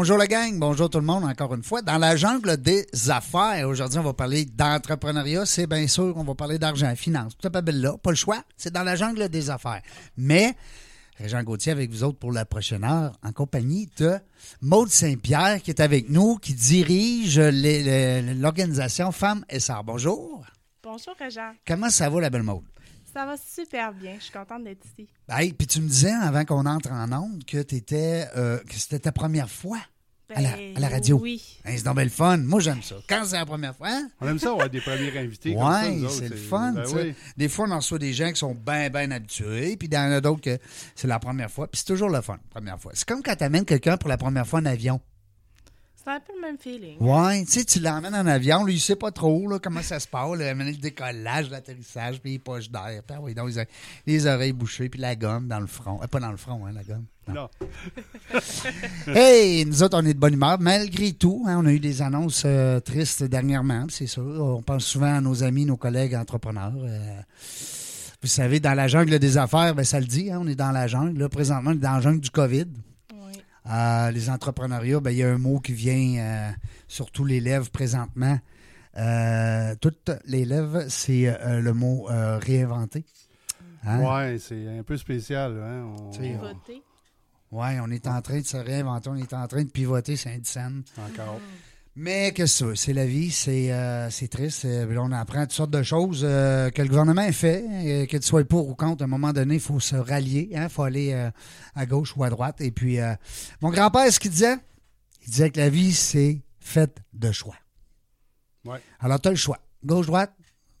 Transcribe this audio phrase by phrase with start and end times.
[0.00, 1.82] Bonjour la gang, bonjour tout le monde encore une fois.
[1.82, 6.36] Dans la jungle des affaires, aujourd'hui on va parler d'entrepreneuriat, c'est bien sûr qu'on va
[6.36, 9.50] parler d'argent, finance, tout à belle là, pas le choix, c'est dans la jungle des
[9.50, 9.82] affaires.
[10.16, 10.54] Mais
[11.16, 14.18] Régent Gauthier avec vous autres pour la prochaine heure, en compagnie de
[14.62, 19.82] Maude Saint-Pierre qui est avec nous, qui dirige l'organisation Femmes et Sœurs.
[19.82, 20.46] Bonjour.
[20.80, 21.54] Bonjour, Régent.
[21.66, 22.62] Comment ça va la belle Maude?
[23.18, 24.14] Ça va super bien.
[24.16, 25.08] Je suis contente d'être ici.
[25.28, 29.00] Hey, puis tu me disais avant qu'on entre en onde que t'étais, euh, que c'était
[29.00, 29.80] ta première fois
[30.32, 31.18] à, la, Ben, à la radio.
[31.18, 31.58] Oui.
[31.64, 32.36] Hey, c'est donc le fun.
[32.36, 32.94] Moi, j'aime ça.
[33.08, 34.08] Quand c'est la première fois, hein?
[34.20, 36.74] On aime ça avoir des premiers invités autres, c'est le fun.
[36.74, 37.12] ben oui.
[37.36, 39.98] Des fois, on en reçoit des gens qui sont bien, bien habitués, puis il y
[39.98, 40.56] en a d'autres que
[40.94, 42.92] c'est la première fois, puis c'est toujours le fun, première fois.
[42.94, 45.00] C'est comme quand tu amènes quelqu'un pour la première fois en avion.
[46.08, 46.96] C'est un peu le même feeling.
[47.00, 50.00] Ouais, tu sais, tu l'emmènes en avion, lui, il sait pas trop là, comment ça
[50.00, 53.66] se passe, là, le décollage, l'atterrissage, puis les poches d'air, puis oui, donc, les,
[54.06, 56.00] les oreilles bouchées, puis la gomme dans le front.
[56.02, 57.04] Euh, pas dans le front, hein, la gomme.
[57.28, 57.34] Non.
[57.34, 57.50] Non.
[59.14, 60.58] Hey, nous autres, on est de bonne humeur.
[60.58, 64.22] Malgré tout, hein, on a eu des annonces euh, tristes dernièrement, c'est sûr.
[64.24, 66.72] On pense souvent à nos amis, nos collègues entrepreneurs.
[66.74, 67.20] Euh,
[68.22, 70.72] vous savez, dans la jungle des affaires, ben, ça le dit, hein, on est dans
[70.72, 71.18] la jungle.
[71.18, 72.66] Là, présentement, on est dans la jungle du COVID.
[73.68, 73.74] Oui.
[73.74, 76.50] Euh, les entrepreneuriats, ben, il y a un mot qui vient euh,
[76.88, 78.38] sur tous les lèvres présentement.
[78.96, 83.04] Euh, toutes les lèvres, c'est euh, le mot euh, réinventer.
[83.84, 84.00] Hein?
[84.00, 85.56] Ouais, c'est un peu spécial.
[85.62, 85.94] Hein?
[85.98, 86.82] On- Tu sais, on- Voter.
[87.50, 90.82] Ouais, on est en train de se réinventer, on est en train de pivoter Saint-Dicenne.
[90.98, 91.40] Encore.
[91.96, 92.86] Mais qu'est-ce que c'est?
[92.86, 94.64] C'est la vie, c'est euh, c'est triste.
[94.66, 98.16] Euh, on apprend toutes sortes de choses euh, que le gouvernement a fait, euh, que
[98.16, 99.02] tu sois pour ou contre.
[99.02, 100.48] À un moment donné, il faut se rallier.
[100.52, 101.12] Il faut aller
[101.74, 102.60] à gauche ou à droite.
[102.60, 102.98] Et puis,
[103.60, 104.56] mon grand-père, ce qu'il disait?
[105.26, 107.56] Il disait que la vie, c'est faite de choix.
[108.64, 108.78] Ouais.
[109.00, 109.58] Alors, tu as le choix.
[109.84, 110.32] Gauche-droite,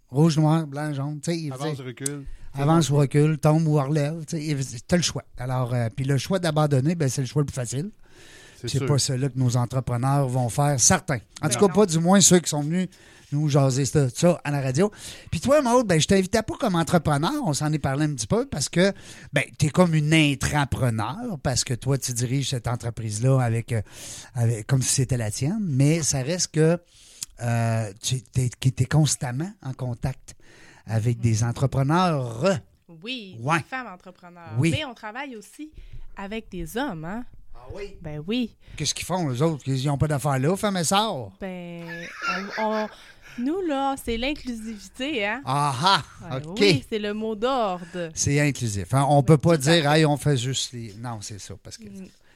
[0.08, 1.20] rouge-noir, blanc, jaune.
[1.20, 2.24] Tu sais, il Avance, recule.
[2.54, 4.24] avance ou recule, tombe ou relève.
[4.26, 5.24] Tu as le choix.
[5.36, 7.90] Alors, puis le choix d'abandonner, ben, c'est le choix le plus facile.
[8.66, 11.18] C'est pas cela que nos entrepreneurs vont faire, certains.
[11.42, 11.74] En Ben tout cas, non.
[11.74, 12.88] pas du moins ceux qui sont venus
[13.30, 14.90] nous jaser ça, ça à la radio.
[15.30, 18.26] Puis toi, Maud, ben, je t'invitais pas comme entrepreneur, on s'en est parlé un petit
[18.26, 18.92] peu, parce que
[19.32, 23.82] ben, tu es comme une intrapreneur, parce que toi, tu diriges cette entreprise-là avec, euh,
[24.34, 26.78] avec comme si c'était la tienne, mais ça reste que
[27.40, 30.34] euh, tu es, constamment en contact
[30.86, 32.58] avec des entrepreneurs.
[33.02, 33.58] Oui, Ouais.
[33.58, 34.54] des femmes entrepreneurs.
[34.58, 34.70] Oui.
[34.70, 35.70] Mais on travaille aussi
[36.16, 37.24] avec des hommes, hein?
[37.60, 37.96] Ah oui?
[38.00, 38.56] Ben oui.
[38.76, 39.62] Qu'est-ce qu'ils font, les autres?
[39.66, 41.30] Ils n'ont pas d'affaires là, femmes et sœurs?
[41.40, 41.84] Ben,
[42.58, 42.88] on- on-
[43.40, 45.42] nous, là, c'est l'inclusivité, hein?
[45.44, 46.02] Ah ah!
[46.40, 46.58] Ben OK.
[46.60, 48.10] Oui, c'est le mot d'ordre.
[48.14, 48.92] C'est inclusif.
[48.94, 49.06] hein?
[49.08, 50.92] On peut pas dire, hey, on fait juste les.
[50.98, 51.54] Non, c'est ça.
[51.62, 51.84] Parce que.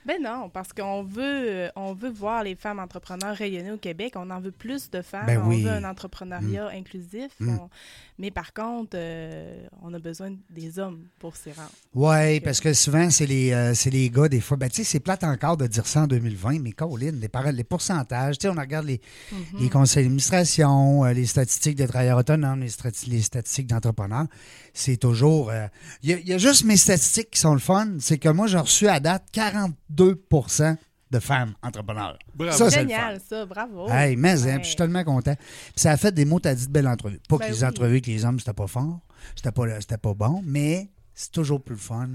[0.04, 4.14] Ben non, parce qu'on veut, on veut voir les femmes entrepreneurs rayonner au Québec.
[4.16, 5.26] On en veut plus de femmes.
[5.26, 5.62] Ben on oui.
[5.62, 7.30] veut un entrepreneuriat inclusif.
[7.38, 7.58] Mm.
[7.60, 7.70] On-
[8.18, 11.70] Mais par contre, euh, on a besoin des hommes pour s'y rendre.
[11.94, 14.56] Oui, parce que souvent, c'est les, euh, c'est les gars, des fois.
[14.56, 17.64] Ben, tu sais, c'est plate encore de dire ça en 2020, mais Caroline, les, les
[17.64, 19.00] pourcentages, tu sais, on regarde les,
[19.32, 19.60] Mm-hmm.
[19.60, 24.26] les conseils d'administration, euh, les statistiques de travailleurs autonomes, les statistiques d'entrepreneurs.
[24.74, 25.50] C'est toujours.
[25.50, 25.66] euh,
[26.02, 27.96] Il y, a- il y a juste mes statistiques qui sont le fun.
[27.98, 30.76] C'est que moi, j'ai reçu à date 42%
[31.10, 32.18] de femmes entrepreneurs.
[32.34, 32.56] Bravo.
[32.56, 33.88] Ça, c'est le Génial, ça, bravo.
[33.90, 34.54] Hey, mais hein, Ouais.
[34.54, 35.34] puis je suis tellement content.
[35.36, 37.20] Puis ça a fait des mots, t'as dit de belles entrevues.
[37.28, 37.64] Pas Ben que les oui.
[37.68, 39.00] entrevues avec les hommes, c'était pas fort,
[39.36, 42.08] c'était pas, c'était pas bon, mais c'est toujours plus fun.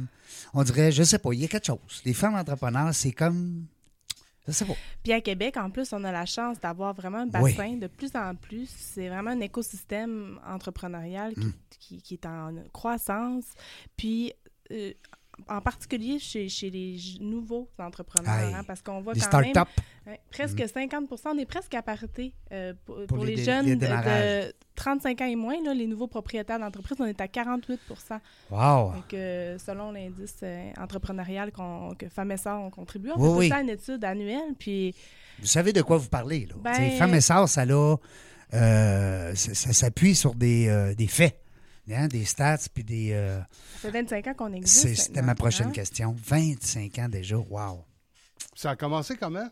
[0.55, 1.77] On dirait, je sais pas, il y a quelque chose.
[2.05, 3.65] Les femmes entrepreneurs, c'est comme.
[4.47, 4.73] Je sais pas.
[5.03, 7.53] Puis à Québec, en plus, on a la chance d'avoir vraiment un Oui.
[7.55, 8.69] bassin de plus en plus.
[8.69, 11.53] C'est vraiment un écosystème entrepreneurial qui, Mm.
[11.79, 13.45] qui- qui est en croissance.
[13.97, 14.33] Puis,
[14.71, 14.91] euh,
[15.47, 19.53] en particulier chez, chez les nouveaux entrepreneurs, hein, parce qu'on voit Les quand même
[20.07, 23.85] ouais, presque 50 on est presque à parité euh, pour, pour les jeunes les de
[24.77, 28.19] 35 ans et moins, là, les nouveaux propriétaires d'entreprise, on est à 48%
[28.51, 28.93] Wow.
[28.93, 31.51] donc, euh, selon l'indice euh, entrepreneurial
[31.97, 33.49] que Femmes et Sœurs ont contribué, on Oui, fait oui.
[33.49, 34.95] temps une étude annuelle, puis
[35.39, 36.55] Vous savez de quoi vous parlez, là.
[36.61, 37.95] Ben- Femmes et sœurs, ça l'a.
[38.53, 41.37] euh, ça, ça s'appuie sur des, euh, des faits,
[41.91, 43.11] hein, des stats, puis des.
[43.13, 43.39] euh,
[43.81, 44.81] ça fait 25 ans qu'on existe.
[44.87, 45.71] c'est- c'était ma prochaine hein?
[45.71, 46.15] question.
[46.25, 47.83] 25 ans déjà, wow.
[48.55, 49.47] Ça a commencé comment?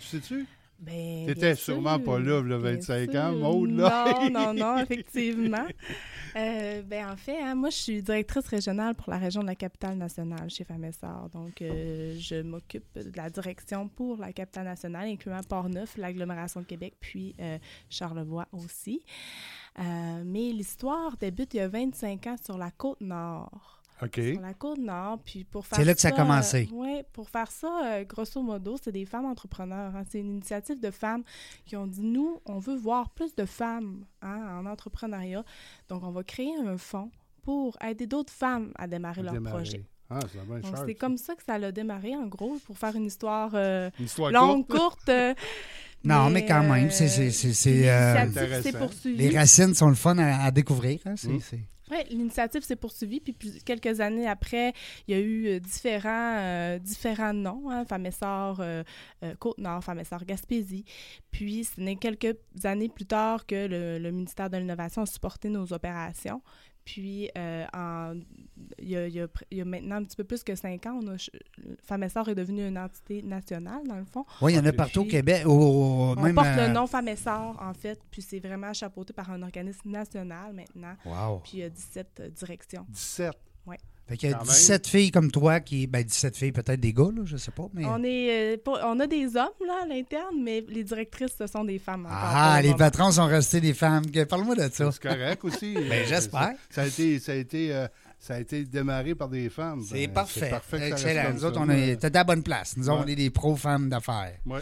[0.00, 0.46] Tu sais-tu?
[0.78, 3.32] Ben, T'étais sûrement sûr, pas là, bien 25 ans.
[3.32, 4.28] Maude, là.
[4.30, 5.66] Non, non, non, effectivement.
[6.36, 9.56] Euh, ben, en fait, hein, moi, je suis directrice régionale pour la région de la
[9.56, 11.30] capitale nationale chez Sœurs.
[11.32, 16.66] Donc, euh, je m'occupe de la direction pour la capitale nationale, incluant Port-Neuf, l'agglomération de
[16.66, 17.58] Québec, puis euh,
[17.90, 19.04] Charlevoix aussi.
[20.24, 23.00] Mais l'histoire débute il y a 25 ans sur la côte
[24.32, 26.68] Sur la côte nord, puis pour faire C'est là que ça a euh, commencé.
[26.72, 29.94] oui, pour faire ça, euh, grosso modo, c'est des femmes entrepreneurs.
[29.96, 30.04] hein.
[30.10, 31.22] C'est une initiative de femmes
[31.66, 35.44] qui ont dit, nous, on veut voir plus de femmes hein, en entrepreneuriat.
[35.88, 37.10] Donc, on va créer un fonds
[37.42, 39.56] pour aider d'autres femmes à démarrer leur Démarrer.
[39.56, 39.84] projet.
[40.10, 40.20] Ah,
[40.86, 44.06] c'est comme ça que ça a démarré, en gros, pour faire une histoire euh, Une
[44.06, 44.80] histoire longue, courte.
[44.80, 45.08] courte.
[45.10, 45.34] euh,
[46.04, 48.24] Non, mais quand même, euh, c'est- c'est- c'est- c'est, euh.
[49.04, 51.00] Les racines sont le fun à, à découvrir.
[51.04, 51.40] hein, c'est- Mm.
[51.40, 54.74] c'est- Oui, l'initiative s'est poursuivie, puis quelques années après,
[55.06, 58.82] il y a eu euh, différents, euh, différents noms, hein, Famessor euh,
[59.22, 60.84] euh, Côte-Nord, Famessor Gaspésie.
[61.30, 65.72] Puis, ce n'est quelques années plus tard que le ministère de l'Innovation a supporté nos
[65.72, 66.42] opérations.
[66.92, 68.14] Puis, euh, en-
[68.78, 70.42] il, y a, il y a pr- il y a maintenant un petit peu plus
[70.42, 71.30] que cinq ans, on a, ch-
[71.84, 74.24] Famessor est devenu une entité nationale, dans le fond.
[74.40, 75.42] Oui, il y en a Puis- partout au Québec.
[75.46, 79.12] au- au- On même, porte euh, le nom Famessor, en fait, puis c'est vraiment chapeauté
[79.12, 80.94] par un organisme national maintenant.
[81.04, 81.40] Wow.
[81.40, 82.86] Puis, il y a 17 euh, directions.
[82.88, 83.32] 17.
[84.08, 85.86] Fait qu'il y a Quand 17 filles comme toi qui.
[85.86, 87.66] Ben, 17 filles, peut-être des gars, là, je sais pas.
[87.74, 87.84] Mais...
[87.84, 91.46] On, est, euh, pas- on a des hommes là, à l'interne, mais les directrices, ce
[91.46, 92.06] sont des femmes.
[92.10, 92.78] Ah, les moment.
[92.78, 94.04] patrons sont restés des femmes.
[94.28, 94.90] Parle-moi de ça.
[94.90, 95.74] C'est correct aussi.
[95.88, 96.52] Ben, Euh, j'espère.
[96.70, 97.86] Ça, ça a été, ça a été, euh,
[98.18, 99.82] ça a été démarré par des femmes.
[99.86, 100.52] C'est Ben, parfait.
[100.72, 101.34] Excellent.
[101.34, 101.96] Nous autres, on est.
[101.96, 102.76] T'es à la bonne place.
[102.78, 103.04] Nous autres, Ouais.
[103.08, 104.32] on est des pros-femmes d'affaires.
[104.46, 104.60] Ouais.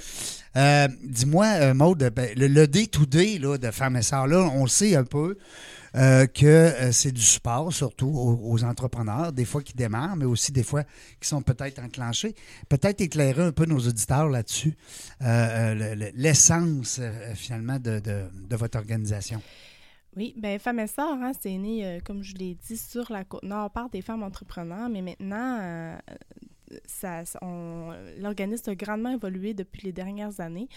[0.56, 4.68] Euh, Dis-moi, Maude, ben, le, le day-to-day là, de Femmes et Sœurs, là, on le
[4.68, 5.36] sait un peu
[5.96, 10.52] euh, que euh, c'est du support, surtout aux, entrepreneurs, des fois qui démarrent, mais aussi
[10.52, 10.82] des fois
[11.20, 12.34] qui sont peut-être enclenchés.
[12.68, 14.74] Peut-être éclairer un peu nos auditeurs là-dessus,
[15.22, 17.00] euh, le- le- l'essence,
[17.34, 18.00] finalement, de,
[18.56, 19.40] votre organisation.
[20.16, 23.90] Oui, bien, Femmes Sœurs, hein, c'est né, comme je l'ai dit, sur la Côte-Nord par
[23.90, 25.98] des femmes entrepreneurs, mais maintenant,
[28.18, 30.68] l'organisme a grandement évolué depuis les dernières années.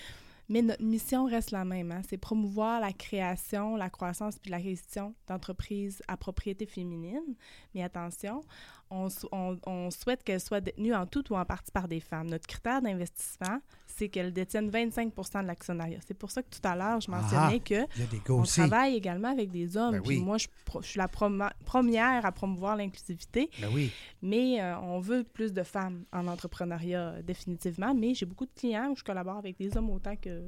[0.50, 4.60] Mais notre mission reste la même, hein, c'est promouvoir la création, la croissance puis la
[4.60, 7.36] gestion d'entreprises à propriété féminine.
[7.76, 8.42] Mais attention,
[8.90, 12.00] on, sou- on- on souhaite qu'elles soient détenues en tout ou en partie par des
[12.00, 12.28] femmes.
[12.30, 16.00] Notre critère d'investissement, c'est qu'elles détiennent 25% de l'actionnariat.
[16.08, 18.34] C'est pour ça que tout à l'heure, je mentionnais que Il y a des gars
[18.34, 19.92] on travaille également avec des hommes.
[19.92, 20.24] Ben puis oui.
[20.24, 20.48] moi, je,
[20.82, 23.92] suis la première à promouvoir l'inclusivité, Ben oui.
[24.24, 27.94] mais euh, on veut plus de femmes en entrepreneuriat définitivement.
[27.94, 30.39] Mais j'ai beaucoup de clients où je collabore avec des hommes autant que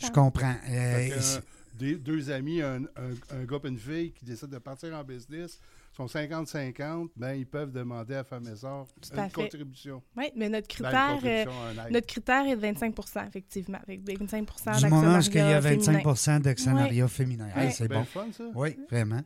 [0.00, 0.54] Je comprends.
[0.68, 1.40] Euh, euh,
[1.74, 5.04] des- deux amis, un, un, un gars et une fille qui décident de partir en
[5.04, 5.60] business,
[5.96, 8.54] sont 50-50, ben ils peuvent demander à Femme et
[9.24, 9.32] une fait.
[9.32, 10.02] contribution.
[10.16, 13.78] Oui, mais notre Ben, critère, euh, notre critère est de 25% effectivement.
[13.82, 14.46] Avec 25
[14.78, 16.02] du moment où il y a d'actionnariat féminin.
[16.04, 17.48] 25 d'actionnariat féminin.
[17.56, 17.70] Hey, Ouais.
[17.70, 18.04] c'est bien bon.
[18.04, 18.44] fun, ça.
[18.54, 19.22] Oui, vraiment.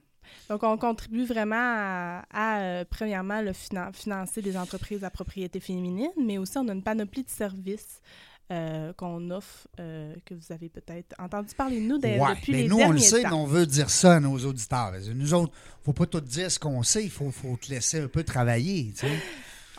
[0.49, 5.59] Donc, on contribue vraiment à, à, euh, premièrement, le finan- financer des entreprises à propriété
[5.59, 8.01] féminine, mais aussi on a une panoplie de services
[8.51, 12.63] euh, qu'on offre, euh, que vous avez peut-être entendu parler de nous Ouais, depuis mais
[12.63, 14.93] les nous, on derniers le sait, mais on veut dire ça à nos auditeurs.
[15.15, 15.53] Nous autres,
[15.85, 18.93] faut pas tout dire ce qu'on sait, il faut, faut te laisser un peu travailler.
[18.93, 19.13] tu sais.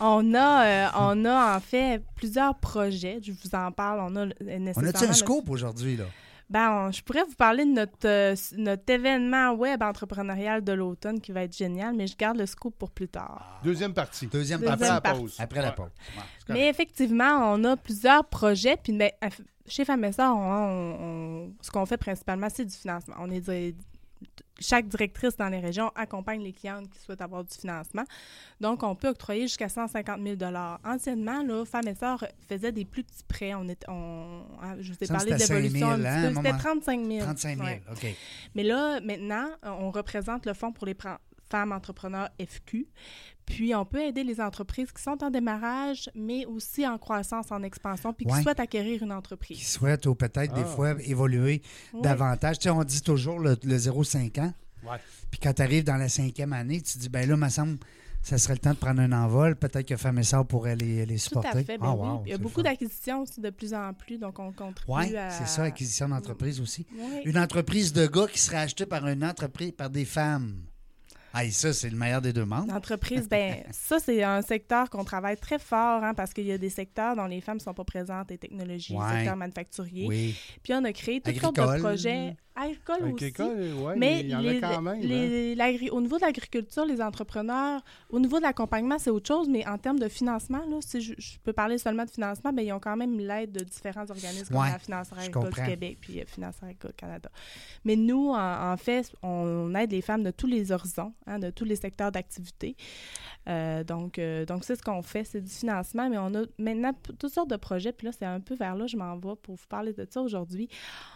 [0.04, 4.22] On a, euh, on a en fait plusieurs projets, je vous en parle, on a
[4.26, 4.90] euh, On nécessairement...
[4.90, 6.06] a-tu un le- scoop aujourd'hui, là?
[6.52, 11.32] Ben, je pourrais vous parler de notre, euh, notre événement web entrepreneurial de l'automne qui
[11.32, 13.62] va être génial, mais je garde le scoop pour plus tard.
[13.64, 14.28] Deuxième partie.
[14.28, 14.92] Deuxième Deuxième partie.
[14.92, 15.36] Après la pause.
[15.40, 15.92] Après la pause.
[16.18, 16.24] Ouais.
[16.54, 18.76] Mais effectivement, on a plusieurs projets.
[18.76, 19.10] Puis ben,
[19.66, 19.94] chez on-
[20.34, 23.16] on- on- ce qu'on fait principalement, c'est du financement.
[23.20, 23.50] On est
[24.60, 28.04] chaque directrice dans les régions accompagne les clientes qui souhaitent avoir du financement.
[28.60, 30.36] Donc, on peut octroyer jusqu'à 150 000
[30.84, 33.54] Anciennement, là, Femmes et Sœurs faisaient des plus petits prêts.
[33.56, 36.30] On est, on, hein, je vous ai Ça, parlé d'évolution 5 un 000, petit hein.
[36.36, 37.20] C'était moment- 35 000.
[37.22, 37.82] 35 000, Ouais.
[37.92, 38.16] OK.
[38.54, 41.18] Mais là, maintenant, on représente le Fonds pour les pren-
[41.52, 42.88] femmes entrepreneurs FQ.
[43.46, 47.62] Puis, on peut aider les entreprises qui sont en démarrage, mais aussi en croissance, en
[47.64, 48.42] expansion, puis qui Ouais.
[48.44, 49.68] souhaitent acquérir une Qui entreprise.
[49.68, 50.66] souhaitent ou peut-être des Ah.
[50.66, 51.62] fois évoluer
[51.94, 52.02] Ouais.
[52.02, 52.60] davantage.
[52.60, 54.54] Tu sais, on dit toujours le, le 0,5 ans.
[54.84, 54.98] Ouais.
[55.30, 57.78] Puis quand tu arrives dans la cinquième année, tu te dis, ben là, me semble,
[58.24, 59.56] ça serait le temps de prendre un envol.
[59.56, 61.50] Peut-être que Femme et Sœurs pourrait les, les Tout supporter.
[61.50, 61.78] à fait.
[61.78, 62.08] ben Ah, oui.
[62.08, 65.16] wow, Il y a beaucoup d'acquisitions aussi de plus en plus, donc on contribue Oui,
[65.18, 65.30] à...
[65.30, 66.86] c'est ça, acquisition d'entreprise aussi.
[66.98, 67.24] Ouais.
[67.26, 70.56] Une entreprise de gars qui serait achetée par une entreprise, par des femmes.
[71.34, 72.70] Ah, et ça, c'est le meilleur des deux mondes.
[72.70, 76.58] L'entreprise, ben ça, c'est un secteur qu'on travaille très fort, hein, parce qu'il y a
[76.58, 79.06] des secteurs dont les femmes ne sont pas présentes, les technologies, Ouais.
[79.12, 80.08] le secteur manufacturier.
[80.08, 80.36] Oui.
[80.64, 83.26] Puis on a créé toutes sortes de projets agricoles aussi.
[83.26, 84.88] Agricole, ouais, Mais il y en les- a quand même.
[84.88, 85.00] hein.
[85.02, 89.66] les- au niveau de l'agriculture, les entrepreneurs, au niveau de l'accompagnement, c'est autre chose, mais
[89.68, 92.72] en termes de financement, là, si je, je peux parler seulement de financement, ben, ils
[92.74, 95.62] ont quand même l'aide de différents organismes Ouais, comme la Financière agricole du.
[95.66, 97.30] Québec puis euh, Financière agricole Canada.
[97.86, 101.50] Mais nous, en, en fait, on aide les femmes de tous les horizons, hein, de
[101.50, 102.76] tous les secteurs d'activité.
[103.50, 106.94] Euh, donc, euh, donc c'est ce qu'on fait, c'est du financement, mais on a maintenant
[106.94, 107.92] p- toutes sortes de projets.
[107.92, 110.06] Puis là, c'est un peu vers là que je m'en vais pour vous parler de
[110.10, 110.70] ça aujourd'hui.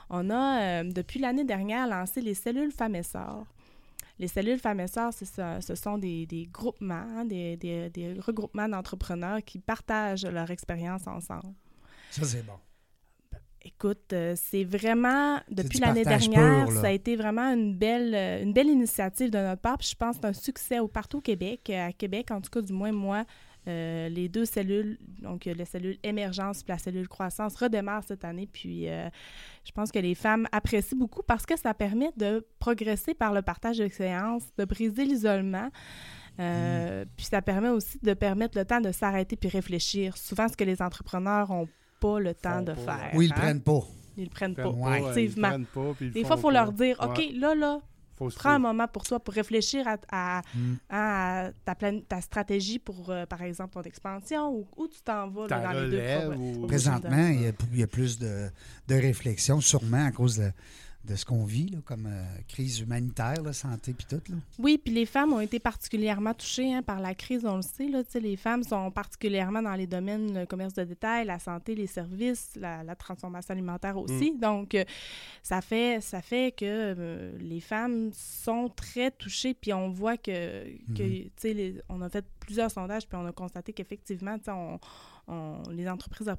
[0.10, 3.46] On a, euh, depuis l'année dernière, lancé les cellules femmes et sœurs.
[4.18, 8.14] Les cellules femmes et sœurs, ça- ce sont des, des groupements, hein, des, des- des
[8.20, 11.54] regroupements d'entrepreneurs qui partagent leur expérience ensemble.
[12.12, 12.54] Ça, c'est bon.
[13.68, 16.04] Écoute, euh, c'est vraiment, depuis l'année
[16.34, 19.80] dernière, pur, ça a été vraiment une belle, euh, une belle initiative de notre part.
[19.80, 21.62] Puis je pense que c'est un succès au partout au Québec.
[21.72, 23.26] Euh, À Québec, en tout cas, du moins moi,
[23.68, 28.24] euh, les deux cellules, donc euh, la cellule émergence puis la cellule croissance, redémarrent cette
[28.26, 28.48] année.
[28.52, 29.10] Puis euh,
[29.66, 33.42] je pense que les femmes apprécient beaucoup parce que ça permet de progresser par le
[33.42, 35.70] partage d'expériences, de briser l'isolement.
[36.40, 37.08] Euh, Mm.
[37.16, 40.18] Puis ça permet aussi de permettre le temps de s'arrêter puis réfléchir.
[40.18, 41.68] Souvent, ce que les entrepreneurs n'ont
[42.02, 42.98] pas le temps Font de pas.
[42.98, 43.12] faire.
[43.14, 43.40] Oui, ils le hein.
[43.40, 43.80] prennent pas.
[44.18, 44.64] Ils le prennent Ils pas.
[44.64, 45.02] prennent Ouais.
[45.02, 45.48] pas, Effectivement.
[45.48, 46.54] ils prennent pas, puis ils Des fois, il faut pas.
[46.54, 47.06] leur dire, Ouais.
[47.08, 47.80] OK, là, là,
[48.18, 50.74] Faut prends un moment pour toi pour réfléchir à, à- Mm.
[50.90, 55.30] à ta, plan- ta stratégie pour, euh, par exemple, ton expansion ou où tu t'en
[55.30, 58.50] vas là, dans les deux ou- Présentement, il y, a, il y a plus de,
[58.88, 60.52] de réflexion, sûrement à cause de,
[61.08, 64.22] de ce qu'on vit, là, comme euh, crise humanitaire, là, santé puis tout.
[64.32, 64.38] Là.
[64.60, 67.88] Oui, puis les femmes ont été particulièrement touchées hein, par la crise, on le sait.
[67.88, 71.40] Là, Tu sais, les femmes sont particulièrement dans les domaines, le commerce de détail, la
[71.40, 74.32] santé, les services, la, la transformation alimentaire aussi.
[74.32, 74.40] Mm.
[74.40, 74.84] Donc, euh,
[75.44, 80.64] ça, fait, ça fait que euh, les femmes sont très touchées, puis on voit que,
[80.96, 81.24] que Mhm.
[81.24, 84.52] tu sais, les- on a fait plusieurs sondages, puis on a constaté qu'effectivement, tu sais,
[84.52, 84.80] on,
[85.28, 86.36] on- les entreprises à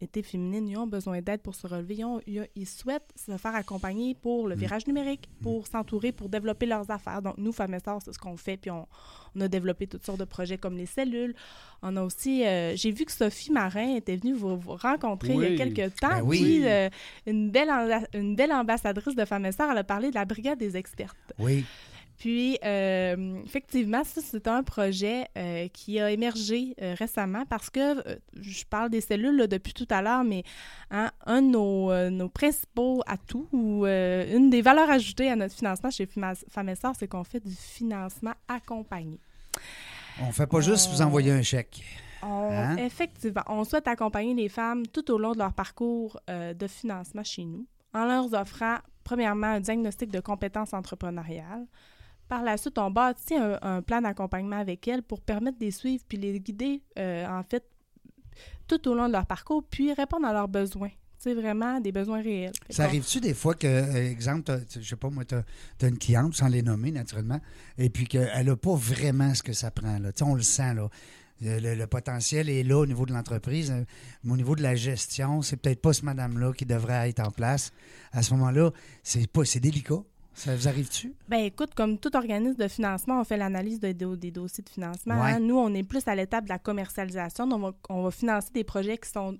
[0.00, 1.96] propriété féminine, ils ont besoin d'aide pour se relever.
[1.96, 4.58] Ils, ont- ils- ils souhaitent se faire accompagner pour le Mm.
[4.58, 7.20] virage numérique, pour s'entourer, pour développer leurs affaires.
[7.20, 8.56] Donc, nous, Femmes c'est ce qu'on fait.
[8.56, 8.86] Puis, on,
[9.36, 11.34] on a développé toutes sortes de projets comme les cellules.
[11.82, 12.46] On a aussi...
[12.46, 15.94] euh, J'ai vu que Sophie Marin était venue vous, vous rencontrer il y a quelques
[15.96, 16.08] temps.
[16.08, 16.38] Ben oui.
[16.40, 16.88] Puis, euh,
[17.26, 17.70] une, belle,
[18.14, 19.44] une belle ambassadrice de Femmes.
[19.46, 21.16] Elle a parlé de la Brigade des expertes.
[21.38, 21.64] Oui.
[22.20, 28.04] Puis, euh, effectivement, ça, c'est un projet euh, qui a émergé euh, récemment parce que
[28.38, 30.42] je parle des cellules là, depuis tout à l'heure, mais
[30.90, 35.90] hein, un de nos, nos principaux atouts ou une des valeurs ajoutées à notre financement
[35.90, 39.18] chez Femmes et Sœurs, c'est qu'on fait du financement accompagné.
[40.20, 41.82] On fait pas juste vous envoyer un chèque.
[42.22, 42.76] On- Hein?
[42.76, 47.46] Effectivement, on souhaite accompagner les femmes tout au long de leur parcours de financement chez
[47.46, 51.64] nous en leur offrant, premièrement, un diagnostic de compétences entrepreneuriales.
[52.30, 55.72] Par la suite, on bâtit un, un plan d'accompagnement avec elles pour permettre de les
[55.72, 57.64] suivre puis les guider, euh, en fait,
[58.68, 60.90] tout au long de leur parcours, puis répondre à leurs besoins.
[61.18, 62.52] C'est vraiment des besoins réels.
[62.70, 66.36] Ça arrive-tu des fois que, euh, exemple, je sais pas, moi, tu as, une cliente,
[66.36, 67.40] sans les nommer naturellement,
[67.76, 69.98] et puis qu'elle n'a pas vraiment ce que ça prend.
[69.98, 70.10] Là.
[70.22, 70.88] On le sent, là.
[71.42, 73.84] Le, potentiel est là au niveau de l'entreprise, euh,
[74.22, 77.32] mais au niveau de la gestion, c'est peut-être pas ce madame-là qui devrait être en
[77.32, 77.72] place.
[78.12, 78.70] À ce moment-là,
[79.02, 80.04] c'est pas c'est délicat.
[80.34, 81.12] Ça vous arrive-tu?
[81.28, 84.68] Ben écoute, comme tout organisme de financement, on fait l'analyse de- de- des dossiers de
[84.70, 85.20] financement.
[85.20, 85.32] Ouais.
[85.32, 85.40] hein.
[85.40, 87.46] Nous, on est plus à l'étape de la commercialisation.
[87.46, 89.36] Donc, on va, on va financer des projets qui sont,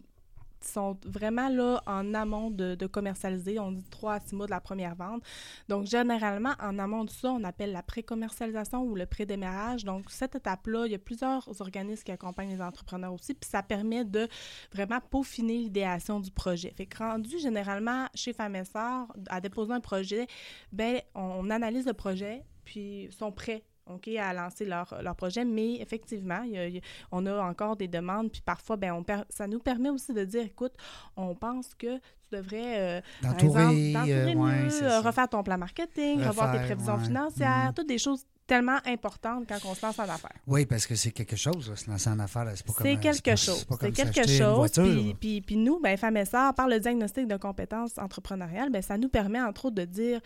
[0.65, 3.59] sont vraiment là en amont de, commercialiser.
[3.59, 5.23] On dit trois à six mois de la première vente.
[5.69, 9.85] Donc, généralement, en amont de ça, on appelle la pré-commercialisation ou le pré-démarrage.
[9.85, 13.35] Donc, cette étape-là, il y a plusieurs organismes qui accompagnent les entrepreneurs aussi.
[13.35, 14.29] Puis, ça permet de
[14.73, 16.73] vraiment peaufiner l'idéation du projet.
[16.77, 20.27] Fait que rendu généralement chez Sœurs, à déposer un projet,
[20.73, 23.65] ben on analyse le projet, puis sont prêts.
[23.95, 26.83] OK, à lancer leur, leur projet, mais effectivement, il y a- il y a-
[27.13, 30.25] on a encore des demandes, puis parfois, ben, on per- ça nous permet aussi de
[30.25, 30.73] dire, écoute,
[31.17, 35.59] on pense que tu devrais, euh, par exemple, euh, ouais, mieux, euh, refaire ton plan
[35.59, 37.05] marketing, revoir tes prévisions ouais.
[37.05, 37.75] financières, Mhm.
[37.75, 40.35] toutes des choses tellement importantes quand on se lance en affaires.
[40.47, 42.51] Oui, parce que c'est quelque chose, là, se lancer en affaires.
[42.57, 43.65] C'est pas comme, C'est quelque chose.
[43.81, 44.71] C'est quelque chose.
[44.73, 46.19] Puis, puis, puis nous, ben, Femmes
[46.57, 50.21] par le diagnostic de compétences entrepreneuriales, ben, ça nous permet, entre autres, de dire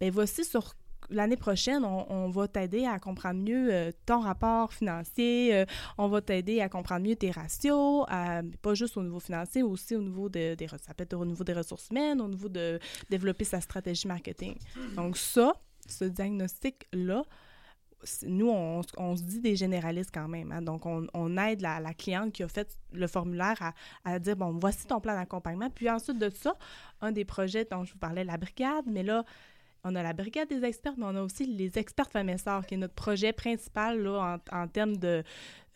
[0.00, 0.74] ben, voici sur
[1.10, 5.64] l'année prochaine, on, va t'aider à comprendre mieux euh, ton rapport financier, euh,
[5.96, 10.02] on va t'aider à comprendre mieux tes ratios, pas juste au niveau financier, aussi au
[10.02, 13.44] niveau de, des ça peut être au niveau des ressources humaines, au niveau de développer
[13.44, 14.56] sa stratégie marketing.
[14.94, 15.52] Donc ça,
[15.86, 17.22] ce diagnostic-là,
[18.26, 20.52] nous, on, se dit des généralistes quand même.
[20.52, 20.62] hein.
[20.62, 23.74] Donc, on, aide la, la cliente qui a fait le formulaire à,
[24.04, 25.68] à dire, bon, voici ton plan d'accompagnement.
[25.70, 26.54] Puis ensuite de ça,
[27.00, 29.24] un des projets dont je vous parlais, la brigade, mais là,
[29.84, 32.34] on a la brigade des experts, mais on a aussi les experts femmes
[32.66, 35.22] qui est notre projet principal en, termes de,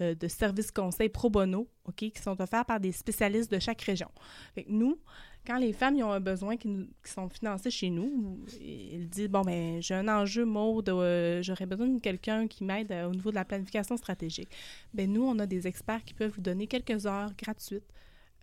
[0.01, 4.09] euh, de services conseils pro bono, qui sont offerts par des spécialistes de chaque région.
[4.55, 4.99] Fait nous,
[5.47, 9.81] quand les femmes ont un besoin qui, sont financés chez nous, ils disent Bon, ben
[9.83, 13.37] j'ai un enjeu mode, euh, j'aurais besoin de quelqu'un qui m'aide euh, au niveau de
[13.37, 14.49] la planification stratégique.
[14.95, 17.83] Ben nous, on a des experts qui peuvent vous donner quelques heures gratuites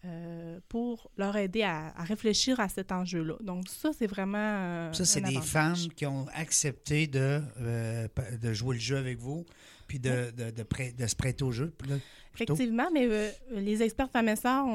[0.06, 3.36] euh, pour leur aider à, à réfléchir à cet enjeu-là.
[3.42, 4.38] Donc, ça, c'est vraiment.
[4.40, 8.08] euh, Ça, c'est des femmes qui ont accepté de, euh,
[8.42, 9.46] de jouer le jeu avec vous
[9.90, 10.64] puis de, de, de,
[11.08, 11.74] se prêter au jeu.
[11.90, 11.96] Là.
[12.36, 14.30] Effectivement, mais euh, les experts femmes
[14.64, 14.70] on,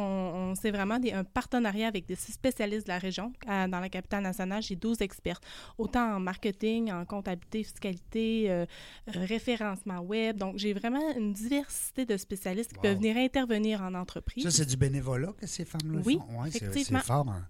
[0.50, 3.32] on- c'est vraiment des- un partenariat avec des spécialistes de la région.
[3.46, 5.40] À- dans la capitale nationale, j'ai 12 experts,
[5.78, 8.66] autant en marketing, en comptabilité, fiscalité, euh,
[9.06, 10.36] référencement web.
[10.36, 12.82] Donc, j'ai vraiment une diversité de spécialistes qui Wow.
[12.82, 14.44] peuvent venir intervenir en entreprise.
[14.44, 16.42] Ça, c'est du bénévolat que ces femmes-là Oui, font?
[16.50, 16.98] C'est- effectivement.
[17.00, 17.28] C'est fort.
[17.28, 17.46] hein.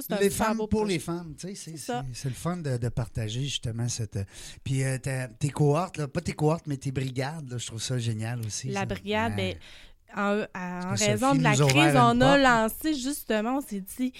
[0.00, 0.92] Ça, Les femmes pour projet.
[0.94, 4.18] les femmes, tu sais, c'est- le fun de, de partager justement cette.
[4.64, 4.98] Puis euh,
[5.38, 8.68] tes cohortes, là, pas tes cohortes, mais tes brigades, là, je trouve ça génial aussi.
[8.68, 8.86] La ça.
[8.86, 9.54] brigade, Ouais.
[9.54, 9.58] ben,
[10.16, 14.12] en, raison Sophie de la crise, on a lancé justement, on s'est dit,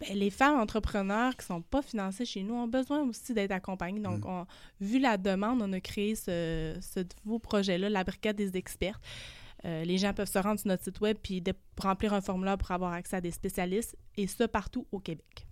[0.00, 3.52] ben, les femmes entrepreneurs qui ne sont pas financées chez nous ont besoin aussi d'être
[3.52, 4.00] accompagnées.
[4.00, 4.28] Donc, Mm.
[4.28, 4.46] on-
[4.80, 8.98] vu la demande, on a créé ce, ce nouveau projet-là, la brigade des experts.
[9.64, 12.58] Euh, les gens peuvent se rendre sur notre site web puis de- remplir un formulaire
[12.58, 15.46] pour avoir accès à des spécialistes, et ça partout au Québec.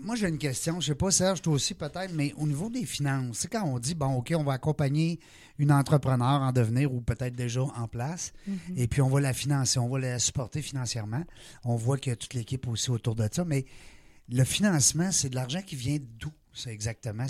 [0.00, 0.80] Moi, j'ai une question.
[0.80, 3.78] Je sais pas, Serge, toi aussi peut-être, mais au niveau des finances, c'est quand on
[3.78, 5.20] dit, bon, OK, on va accompagner
[5.58, 8.32] une entrepreneur en devenir ou peut-être déjà en place,
[8.78, 11.22] et puis on va la financer, on va la supporter financièrement.
[11.64, 13.66] On voit qu'il y a toute l'équipe aussi autour de ça, mais
[14.30, 17.26] le financement, c'est de l'argent qui vient d'où, ça exactement?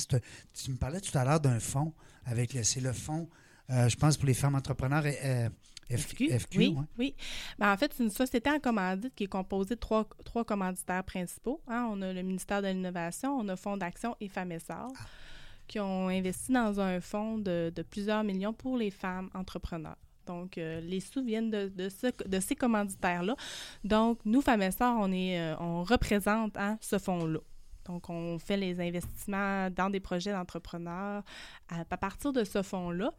[0.55, 1.93] Tu me parlais tout à l'heure d'un fonds,
[2.25, 3.29] avec le, c'est le fonds,
[3.71, 5.49] euh, je pense, pour les femmes entrepreneurs, euh,
[5.91, 6.85] FQ, oui, ouais.
[6.99, 7.15] oui.
[7.59, 11.05] Ben, en fait, c'est une société en commandite qui est composée de trois, trois commanditaires
[11.05, 11.61] principaux.
[11.69, 11.89] hein.
[11.91, 15.05] On a le ministère de l'Innovation, on a Fonds d'action et Femmes Sœurs Ah.
[15.69, 19.97] qui ont investi dans un fonds de, de plusieurs millions pour les femmes entrepreneurs.
[20.27, 23.37] Donc, euh, les sous viennent de, de, ce- de ces commanditaires-là.
[23.85, 27.41] Donc, nous, Femmes Sœurs, on, est, euh, on représente hein, ce fonds-là.
[27.85, 31.23] Donc, on fait les investissements dans des projets d'entrepreneurs
[31.69, 33.13] à, à partir de ce fonds-là.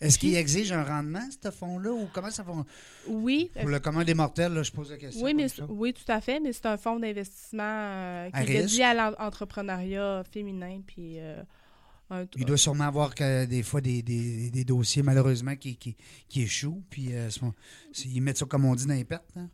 [0.00, 2.66] Est-ce qu'il exige un rendement, ce fonds-là, ou comment ça fonctionne?
[3.08, 5.24] Oui, Pour le commun des mortels, là, je pose la question.
[5.24, 5.64] Oui, mais ça.
[5.68, 10.22] oui, tout à fait, mais c'est un fonds d'investissement euh, qui est dédié à l'entrepreneuriat
[10.30, 11.42] féminin, puis euh,
[12.10, 15.96] un- Il doit sûrement avoir que des fois des, des- des dossiers, malheureusement, qui, qui,
[16.28, 16.82] qui échouent.
[16.90, 17.28] Puis euh,
[18.04, 19.30] ils mettent ça, comme on dit, dans les pertes.
[19.36, 19.48] hein.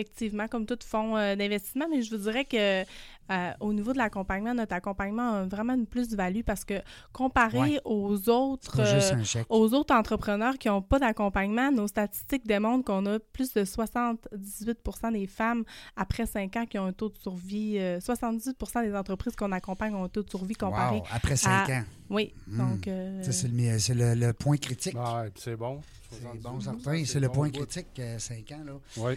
[0.00, 3.98] Effectivement, comme tout fonds euh, d'investissement, mais je vous dirais que euh, au niveau de
[3.98, 6.74] l'accompagnement, notre accompagnement a vraiment une plus-value parce que
[7.12, 7.80] comparé Ouais.
[7.84, 13.18] aux autres euh, aux autres entrepreneurs qui n'ont pas d'accompagnement, nos statistiques démontrent qu'on a
[13.18, 15.64] plus de 78% des femmes
[15.96, 17.78] après 5 ans qui ont un taux de survie.
[17.78, 20.96] euh, 78% des entreprises qu'on accompagne ont un taux de survie comparé.
[20.98, 21.84] Wow, après cinq à- ans.
[22.10, 22.58] Oui, Hmm.
[22.58, 22.86] donc...
[22.88, 24.94] euh, Ça, c'est le, c'est le- le point critique.
[24.98, 25.80] Ah, c'est bon.
[26.10, 27.04] c'est 78, bon, certain.
[27.04, 28.64] C'est le bon point critique, 5 ans.
[28.64, 28.72] Là.
[28.98, 29.14] Oui.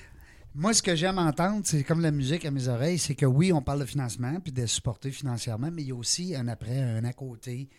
[0.55, 3.53] Moi, ce que j'aime entendre, c'est comme la musique à mes oreilles, c'est que oui,
[3.53, 6.79] on parle de financement puis de supporter financièrement, mais il y a aussi un après,
[6.81, 7.69] un à côté.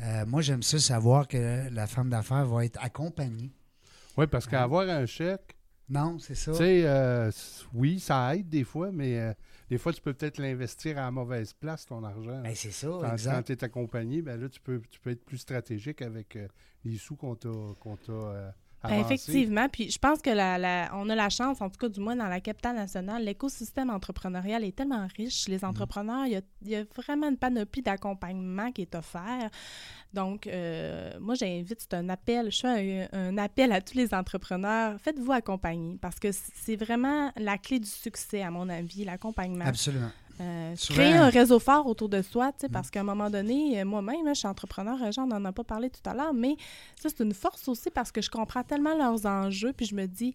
[0.00, 3.52] Euh, moi, j'aime ça savoir que la femme d'affaires va être accompagnée.
[4.16, 5.56] Oui, parce qu'avoir un chèque,
[5.88, 6.52] Non, c'est ça.
[6.52, 7.30] tu sais, euh,
[7.74, 9.32] oui, ça aide des fois, mais euh,
[9.68, 12.40] des fois, tu peux peut-être l'investir à la mauvaise place, ton argent.
[12.42, 15.24] Ben, c'est ça, Quand, quand tu es accompagné, ben là, tu peux, tu peux être
[15.24, 16.38] plus stratégique avec
[16.84, 17.50] les sous qu'on t'a
[18.92, 19.68] effectivement.
[19.68, 22.16] Puis je pense que la, la- on a la chance, en tout cas du moins
[22.16, 25.48] dans la capitale nationale, l'écosystème entrepreneurial est tellement riche.
[25.48, 25.50] Mm.
[25.52, 29.50] Les entrepreneurs, il y a, il y a vraiment une panoplie d'accompagnement qui est offert.
[30.12, 34.14] Donc, euh, moi, j'invite, c'est un appel, je fais un, un appel à tous les
[34.14, 35.00] entrepreneurs.
[35.00, 39.64] Faites-vous accompagner parce que c'est vraiment la clé du succès, à mon avis, l'accompagnement.
[39.64, 40.10] Absolument.
[40.40, 42.72] Euh, créer un réseau fort autour de soi, sais, Mm.
[42.72, 45.52] parce qu'à un moment donné, euh, moi-même, je suis entrepreneur, euh, Jean, on n'en a
[45.52, 46.56] pas parlé tout à l'heure, mais
[47.00, 50.06] ça, c'est une force aussi parce que je comprends tellement leurs enjeux, puis je me
[50.06, 50.34] dis,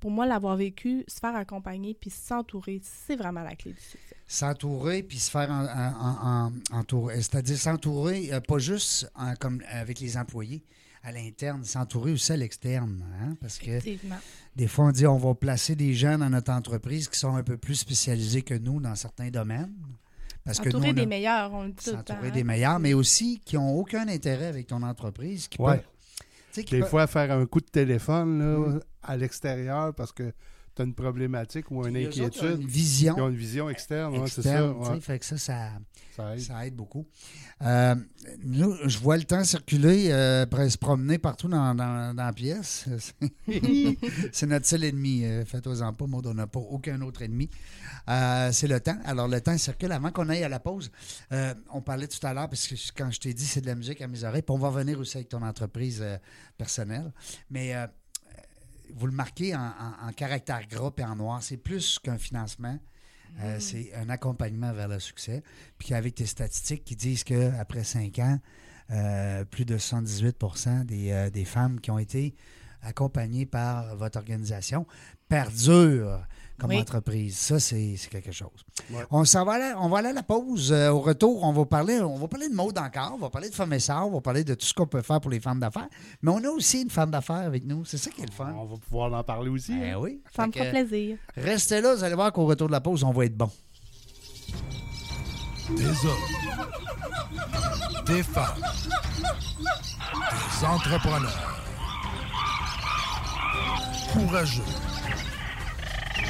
[0.00, 4.16] pour moi, l'avoir vécu, se faire accompagner, puis s'entourer, c'est vraiment la clé du succès.
[4.26, 7.16] S'entourer puis se faire en, en- en- entourer.
[7.16, 10.62] C'est-à-dire s'entourer, euh, pas juste en- comme avec les employés
[11.08, 13.04] à l'interne, s'entourer aussi à l'externe.
[13.22, 13.80] hein, parce que
[14.56, 17.42] des fois, on dit on va placer des gens dans notre entreprise qui sont un
[17.42, 19.72] peu plus spécialisés que nous dans certains domaines.
[20.44, 22.14] Parce que nous, S'entourer on a- des meilleurs, on le dit tout le temps.
[22.14, 22.32] s'entourer hein.
[22.32, 25.46] des meilleurs, mais aussi qui n'ont aucun intérêt avec ton entreprise.
[25.48, 25.76] Qui Ouais.
[25.76, 28.80] peuvent- tu sais, qui Des peuvent- fois, faire un coup de téléphone là, Mm.
[29.02, 30.32] à l'extérieur parce que
[30.78, 32.60] tu as une problématique ou une les autres ont inquiétude.
[32.62, 34.50] une vision Ils ont une vision externe, ouais, c'est ça.
[34.50, 34.76] externe.
[34.94, 35.70] ouais, Fait que ça, ça,
[36.16, 36.40] ça aide.
[36.40, 37.06] Ça aide beaucoup.
[37.62, 37.94] Euh,
[38.44, 42.86] nous, je vois le temps circuler, euh, se promener partout dans, dans- dans la pièce.
[44.32, 45.24] c'est notre seul ennemi.
[45.24, 47.50] Euh, Faites-en pas, Maud, on n'a pas aucun autre ennemi.
[48.08, 48.98] Euh, c'est le temps.
[49.04, 49.92] Alors, le temps circule.
[49.92, 50.90] Avant qu'on aille à la pause,
[51.32, 53.74] euh, on parlait tout à l'heure, parce que quand je t'ai dit c'est de la
[53.74, 56.04] musique à mes oreilles, puis on va revenir aussi avec ton entreprise
[56.56, 57.12] personnelle.
[57.50, 57.86] Mais euh,
[58.94, 61.42] vous le marquez en, en- en caractère gras et en noir.
[61.42, 62.78] C'est plus qu'un financement.
[63.40, 65.42] Euh, c'est un accompagnement vers le succès.
[65.78, 68.38] Puis avec tes statistiques qui disent qu'après cinq ans,
[68.90, 72.34] euh, plus de 78 des, euh, des femmes qui ont été
[72.82, 74.86] accompagné par votre organisation,
[75.28, 76.26] perdure
[76.58, 76.78] comme Oui.
[76.80, 77.36] entreprise.
[77.38, 78.48] Ça, c'est c'est quelque chose.
[78.90, 79.04] Ouais.
[79.10, 80.72] On s'en va, aller- on va aller à la pause.
[80.72, 83.48] Euh, au retour, on va parler, on va parler de mode encore, on va parler
[83.50, 85.40] de femmes et sœurs, on va parler de tout ce qu'on peut faire pour les
[85.40, 85.88] femmes d'affaires.
[86.22, 87.84] Mais on a aussi une femme d'affaires avec nous.
[87.84, 88.52] C'est ça qui est le fun.
[88.56, 89.72] On va pouvoir en parler aussi.
[89.78, 89.98] Ben hein?
[90.00, 90.20] oui.
[90.34, 91.16] Ça me Fait plaisir.
[91.36, 93.50] Restez là, vous allez voir qu'au retour de la pause, on va être bon.
[95.76, 96.16] Des hommes,
[98.06, 98.56] des femmes,
[100.60, 101.62] des entrepreneurs
[104.12, 104.62] courageux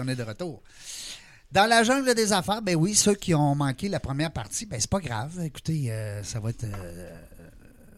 [0.00, 0.62] On est de retour.
[1.50, 4.80] Dans la jungle des affaires, ben oui, ceux qui ont manqué la première partie, ben
[4.80, 5.40] c'est pas grave.
[5.44, 7.10] Écoutez, euh, ça va être euh,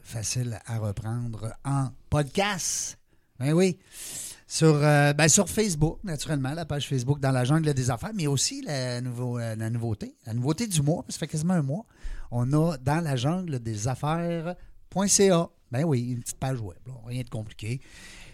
[0.03, 2.99] facile à reprendre en podcast.
[3.39, 3.79] Ben oui.
[4.47, 8.27] Sur, euh, ben sur Facebook, naturellement, la page Facebook dans la jungle des affaires, mais
[8.27, 10.17] aussi la, nouveau, la nouveauté.
[10.27, 11.85] La nouveauté du mois, ça fait quasiment un mois.
[12.31, 15.49] On a dans la jungle des affaires.ca.
[15.71, 17.81] Ben oui, une petite page web, rien de compliqué.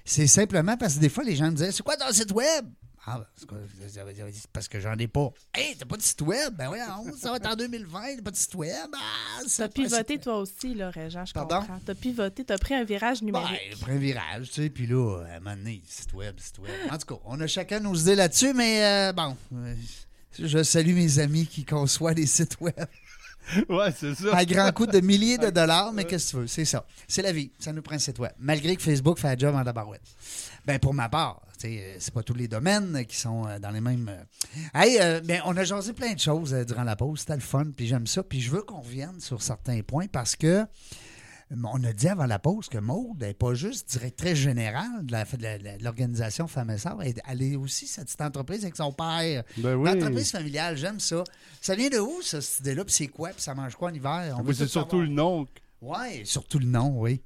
[0.05, 2.67] C'est simplement parce que des fois, les gens me disaient C'est quoi ton site web?
[3.13, 5.31] Ah, ben, parce que j'en ai pas.
[5.55, 6.55] Hey, t'as pas de site web?
[6.57, 6.79] Ben oui,
[7.19, 8.91] ça va être en 2020, t'as pas de site web?
[8.95, 11.61] Ah, T'as pivoté toi aussi, là, Régent, je Pardon?
[11.61, 11.81] comprends.
[11.85, 13.73] T'as pivoté, t'as pris un virage Ben, numérique.
[13.81, 16.73] après un virage, tu sais, puis là, à un moment donné, site web, site web.
[16.91, 19.75] En tout cas, on a chacun nos idées là-dessus, mais euh, bon, euh,
[20.39, 22.75] je salue mes amis qui conçoivent les sites web
[23.69, 24.37] Ouais, c'est ça.
[24.37, 26.47] à grand coût de milliers de dollars, mais qu'est-ce que tu veux?
[26.47, 26.87] C'est ça.
[27.09, 27.51] C'est la vie.
[27.59, 28.31] Ça nous prend un site web.
[28.39, 30.03] Malgré que Facebook fait un job en tabarouette.
[30.67, 34.09] Ben, pour ma part, c'est pas tous les domaines qui sont euh, dans les mêmes.
[34.09, 34.23] euh.
[34.75, 37.21] Hey, euh, ben, on a jasé plein de choses euh, durant la pause.
[37.21, 38.23] C'était le fun, puis j'aime ça.
[38.23, 40.47] Puis je veux qu'on revienne sur certains points parce que.
[40.47, 40.67] euh,
[41.65, 46.47] On a dit avant la pause que Maude n'est pas juste directrice générale de l'organisation
[46.47, 49.43] Femmes elle elle est aussi cette petite entreprise avec son père.
[49.59, 49.91] Ben oui.
[49.93, 51.25] L'entreprise familiale, j'aime ça.
[51.61, 52.85] Ça vient de où, ça, cette idée-là?
[52.85, 53.31] Puis c'est quoi?
[53.31, 54.37] Puis ça mange quoi en hiver?
[54.45, 55.07] Veut c'est tout surtout savoir.
[55.09, 55.47] le nom.
[55.83, 57.21] Oui, surtout le nom, oui.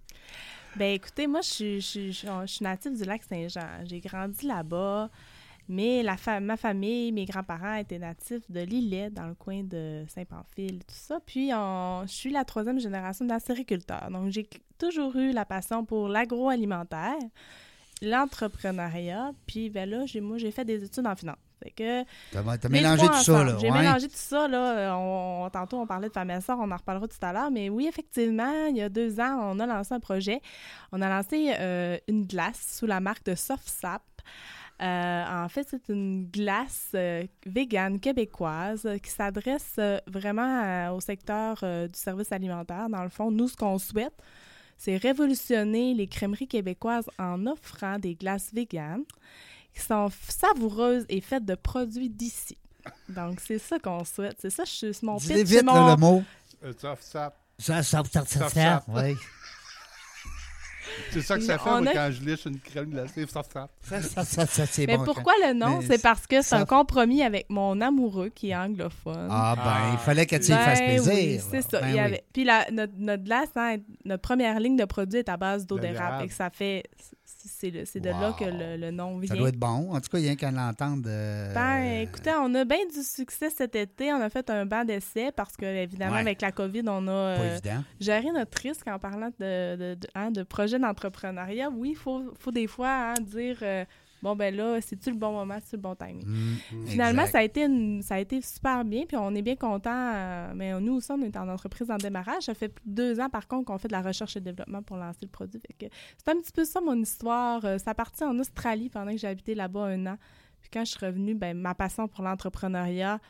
[0.76, 3.84] Ben écoutez, moi, je suis, je, native du lac Saint-Jean.
[3.84, 5.08] J'ai grandi là-bas,
[5.68, 6.04] mais
[6.40, 11.20] ma famille, mes grands-parents étaient natifs de Lillet, dans le coin de Saint-Pamphile, tout ça.
[11.24, 14.10] Puis, je suis la troisième génération d'acériculteurs.
[14.10, 17.18] Donc, j'ai toujours eu la passion pour l'agroalimentaire,
[18.02, 19.30] l'entrepreneuriat.
[19.46, 21.36] Puis, ben là, moi, j'ai fait des études en finance.
[21.64, 23.56] Fait que T'as mélangé tout ça, là.
[23.60, 23.78] J'ai ouais.
[23.78, 24.96] mélangé tout ça, là.
[24.96, 27.50] On, tantôt, on parlait de femmes sœurs, on en reparlera tout à l'heure.
[27.50, 30.40] Mais oui, effectivement, il y a deux ans, on a lancé un projet.
[30.92, 34.02] On a lancé euh, une glace sous la marque de Soft Sap.
[34.82, 41.56] Euh, en fait, c'est une glace euh, végane québécoise qui s'adresse euh, vraiment au secteur
[41.62, 42.88] du service alimentaire.
[42.88, 44.14] Dans le fond, nous, ce qu'on souhaite,
[44.76, 49.04] c'est révolutionner les crèmeries québécoises en offrant des glaces véganes
[49.74, 52.56] qui sont savoureuses et faites de produits d'ici.
[53.08, 54.36] Donc, c'est ça qu'on souhaite.
[54.40, 55.48] C'est ça, je suis c'est mon Dis-les pitch.
[55.54, 56.24] vite, là, mon- le mot.
[56.64, 57.36] Euh, soft sap.
[57.58, 58.84] Ça, ça, ça, ça, Soft ça, sap.
[58.88, 59.16] oui.
[61.10, 63.26] C'est ça que ça fait moi, a- quand je liche une crème glacée.
[63.26, 63.70] Soft sap.
[63.80, 65.04] Ça, ça, ça, ça, c'est Mais bon.
[65.04, 65.78] pourquoi le nom?
[65.80, 69.28] Mais C'est parce que c'est un compromis avec mon amoureux qui est anglophone.
[69.30, 69.90] Ah, ben, Ah.
[69.94, 71.12] il fallait que tu lui Ben fasses plaisir.
[71.14, 71.80] oui, c'est ça.
[71.80, 72.00] Ben Il y oui.
[72.00, 75.66] avait- Puis la- notre, notre glace, hein, notre première ligne de produit est à base
[75.66, 76.22] d'eau De d'érable.
[76.22, 76.84] Fait que ça fait...
[77.26, 79.28] C'est de là que le, le nom vient.
[79.28, 79.92] Ça doit être bon.
[79.94, 81.04] En tout cas, il y a qu'à l'entendre.
[81.06, 84.12] euh, Ben, écoutez, on a bien du succès cet été.
[84.12, 86.20] On a fait un banc d'essai parce que, évidemment, Ouais.
[86.20, 87.58] avec la COVID, on a euh,
[88.00, 91.70] géré notre risque en parlant de, de, de, hein, de projet d'entrepreneuriat.
[91.70, 93.84] Oui, il faut, faut des fois hein, dire euh,
[94.24, 96.24] bon, ben là, c'est-tu le bon moment, c'est-tu le bon timing?
[96.26, 97.32] Mm, Finalement, exact.
[97.32, 100.52] ça a, été une- ça a été super bien, puis on est bien content.
[100.54, 102.44] mais nous aussi, on est en entreprise en démarrage.
[102.44, 104.82] Ça fait plus de deux ans, par contre, qu'on fait de la recherche et développement
[104.82, 105.60] pour lancer le produit.
[105.78, 107.64] C'est un petit peu ça, mon histoire.
[107.64, 110.16] Euh, Ça partit en Australie pendant que j'ai habité là-bas un an.
[110.60, 113.20] Puis quand je suis revenue, ben, ma passion pour l'entrepreneuriat,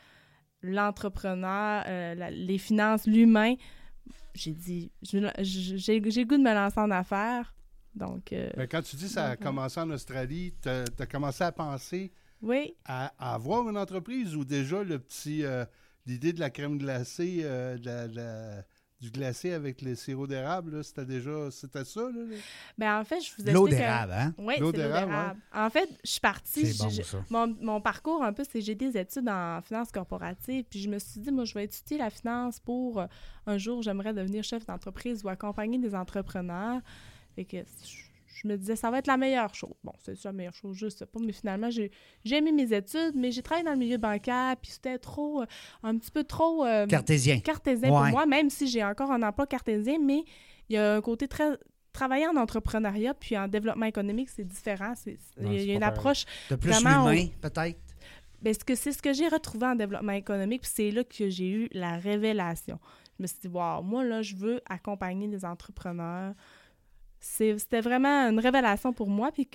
[0.61, 3.55] l'entrepreneur, euh, les finances, l'humain,
[4.33, 7.53] j'ai dit, j'ai le goût de me lancer en affaires.
[7.95, 11.43] Donc, euh, Ben, quand tu dis que ça a commencé en Australie, tu as commencé
[11.43, 12.75] à penser oui.
[12.85, 15.65] à, à avoir une entreprise ou déjà le petit euh,
[16.05, 18.63] l'idée de la crème glacée, euh, de, la, de la-
[19.01, 22.11] du glacé avec les sirop d'érable, c'était déjà, c'était ça, là?
[22.11, 22.35] là?
[22.77, 24.33] Ben, en fait, je vous L'eau d'érable, hein?
[24.37, 25.37] Oui, c'est L'eau d'érable.
[25.53, 26.73] En fait, je suis partie...
[26.79, 26.89] Bon.
[27.29, 30.63] Mon, mon parcours, un peu, c'est j'ai des études en finance corporative.
[30.69, 33.05] Puis je me suis dit, moi, je vais étudier la finance pour
[33.45, 36.81] un jour, j'aimerais devenir chef d'entreprise ou accompagner des entrepreneurs.
[37.35, 39.73] Fait que je, me disais, ça va être la meilleure chose.
[39.83, 41.19] Bon, c'est ça la meilleure chose, je sais pas.
[41.19, 41.91] Mais finalement, j'ai
[42.23, 44.55] j'ai aimé mes études, mais j'ai travaillé dans le milieu bancaire.
[44.61, 45.45] Puis c'était trop, euh,
[45.83, 47.39] un petit peu trop euh, Cartésien.
[47.39, 47.99] cartésien Ouais.
[47.99, 49.97] pour moi, même si j'ai encore un emploi cartésien.
[50.01, 50.23] Mais
[50.69, 51.57] il y a un côté très.
[51.91, 54.93] Travailler en entrepreneuriat puis en développement économique, c'est différent.
[55.39, 57.79] Non, il y a une approche De plus Vraiment, humain, peut-être?
[58.45, 61.29] ben, ce que c'est ce que j'ai retrouvé en développement économique, puis c'est là que
[61.29, 62.79] j'ai eu la révélation.
[63.17, 66.33] Je me suis dit, wow, moi, là, je veux accompagner des entrepreneurs.
[67.25, 69.31] C'était vraiment une révélation pour moi.
[69.31, 69.47] Puis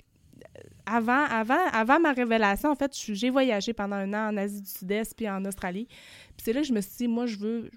[0.57, 4.61] euh, avant, avant, avant ma révélation, en fait, j'ai voyagé pendant un an en Asie
[4.61, 5.87] du Sud-Est puis en Australie.
[5.87, 7.71] Puis c'est là que je me suis dit, moi, je veux.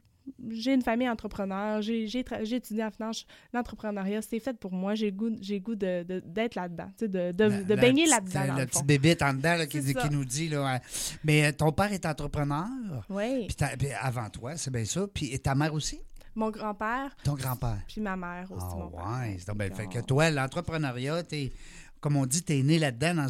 [0.48, 5.16] J'ai une famille entrepreneur, j'ai étudié en finance, l'entrepreneuriat, c'est fait pour moi, j'ai le
[5.16, 8.54] goût, goût de- de- d'être là-dedans, de, de, La- de la baigner petite- là-dedans.
[8.54, 9.76] dans Le petit bébé en dedans là, qui,
[10.11, 10.48] nous dit.
[10.48, 10.80] Là, ouais.
[11.24, 12.66] Mais euh, ton père est entrepreneur.
[13.11, 13.48] Oui.
[13.48, 15.07] Puis, puis avant toi, c'est bien ça.
[15.12, 16.00] Puis et ta mère aussi?
[16.36, 17.78] Mon grand-père, Ton grand-père.
[17.86, 18.64] puis ma mère aussi.
[18.70, 18.86] Ah mon
[19.20, 21.52] ouais, c'est donc bien fait que toi, l'entrepreneuriat, t'es,
[22.00, 23.26] comme on dit, t'es né là-dedans.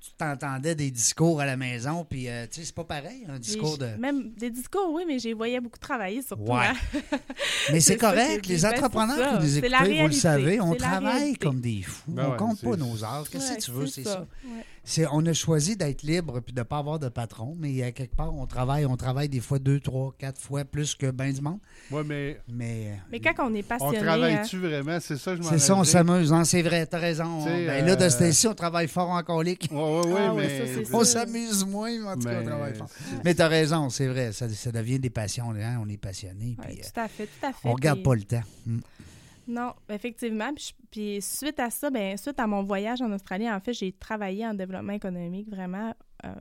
[0.00, 3.38] tu t'entendais des discours à la maison, puis euh, tu sais, c'est pas pareil, un
[3.38, 3.86] discours de...
[3.98, 6.42] Même des discours, oui, mais j'ai voyais beaucoup travailler surtout.
[6.52, 6.66] Ouais.
[6.66, 7.18] hein.
[7.72, 11.14] Mais c'est correct, les ben, entrepreneurs qui nous C'est écoutent, vous le savez, on travaille
[11.18, 11.38] réalité.
[11.46, 12.02] comme des fous.
[12.08, 13.28] Ben on ouais, compte pas c'est- nos heures.
[13.30, 14.26] Qu'est-ce que Ouais, tu veux, c'est ça.
[14.44, 14.64] Ouais.
[14.84, 17.92] C'est, on a choisi d'être libre puis de ne pas avoir de patron, mais à
[17.92, 21.32] quelque part, on travaille, on travaille des fois deux, trois, quatre fois plus que ben
[21.32, 21.58] du monde.
[21.92, 24.98] Ouais, mais Mais Mais quand on est on passionné, hein, travaille-tu vraiment?
[25.00, 27.44] C'est ça, je m'en c'est ça, on s'amuse, hein, c'est vrai, t'as raison.
[27.44, 29.68] Ben là, de euh, ce temps-ci, on travaille fort en colique.
[29.70, 30.84] Ouais, ouais, ouais, Ah ouais, mais...
[30.84, 32.90] ça, On s'amuse moins, mais en tout cas, on Mais travaille fort.
[33.24, 36.64] Mais t'as raison, c'est vrai, ça, ça devient des passions, hein, on est passionné, Ouais,
[36.66, 37.68] puis euh, tout à fait, tout à fait.
[37.68, 38.42] on regarde Puis- pas le temps.
[38.66, 38.78] Mm.
[39.46, 40.50] Non, effectivement.
[40.90, 44.46] Puis, suite à ça, ben suite à mon voyage en Australie, en fait, j'ai travaillé
[44.46, 45.94] en développement économique vraiment.
[46.24, 46.34] euh,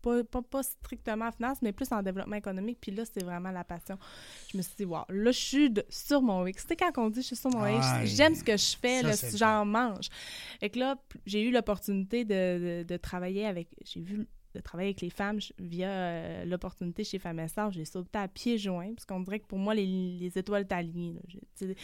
[0.00, 2.78] pas, pas, pas strictement en finance, mais plus en développement économique.
[2.80, 3.98] Puis là, c'est vraiment la passion.
[4.52, 6.62] Je me suis dit, wow, là, je suis de- sur mon X.
[6.62, 9.02] Tu sais, quand on dit je suis sur mon X, j'aime ce que je fais,
[9.02, 10.08] là, j'en mange.
[10.62, 10.96] Et que là,
[11.26, 13.68] j'ai eu l'opportunité de, de, de travailler avec.
[13.84, 14.24] J'ai vu
[14.58, 17.70] de travailler avec les femmes je- via euh, l'opportunité chez Femmes et Sœurs.
[17.72, 20.66] J'ai sauté à pieds joints, parce qu'on dirait que pour moi, les, les étoiles
[21.54, 21.74] sais,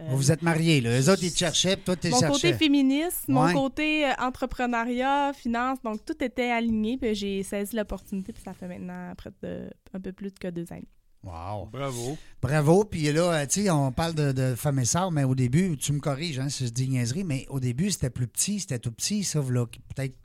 [0.00, 0.98] euh, Vous êtes mariés, là.
[1.00, 3.34] Eux autres, ils te cherchaient, puis toi, tu les mon côté féministe, Ouais.
[3.34, 6.96] mon côté euh, entrepreneuriat, finance, donc tout était aligné.
[6.98, 10.72] Puis j'ai saisi l'opportunité, puis ça fait maintenant près de un peu plus que deux
[10.72, 10.80] ans.
[11.24, 11.66] Wow.
[11.66, 12.18] Bravo.
[12.40, 12.84] Bravo.
[12.84, 15.76] Puis là, euh, tu sais, on parle de, de femmes et sœurs, mais au début,
[15.76, 18.80] tu me corriges hein, si je dis niaiserie, mais au début, c'était plus petit, c'était
[18.80, 19.64] tout petit, ça, là,
[19.94, 20.16] peut-être.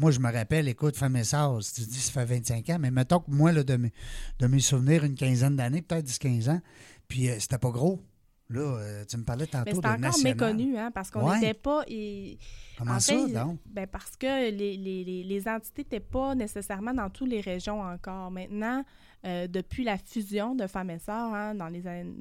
[0.00, 2.78] Moi, je me rappelle, écoute, femmes et sœurs, si tu dis ça fait 25 ans,
[2.80, 3.92] mais mettons que moi, là, de, mes,
[4.38, 6.60] de mes souvenirs, une quinzaine d'années, peut-être 10-15 ans,
[7.06, 8.00] puis euh, c'était pas gros.
[8.48, 10.34] Là, euh, tu me parlais Mais tantôt de encore national.
[10.34, 11.38] méconnu, hein, parce qu'on Ouais.
[11.38, 11.84] n'était pas.
[11.86, 12.38] et-
[12.78, 13.60] Comment en ça, fait, donc?
[13.66, 17.80] Ben parce que les, les, les, les entités n'étaient pas nécessairement dans toutes les régions
[17.82, 18.30] encore.
[18.32, 18.82] Maintenant,
[19.26, 22.12] euh, depuis la fusion de Femmes et Sœurs, hein, dans les années-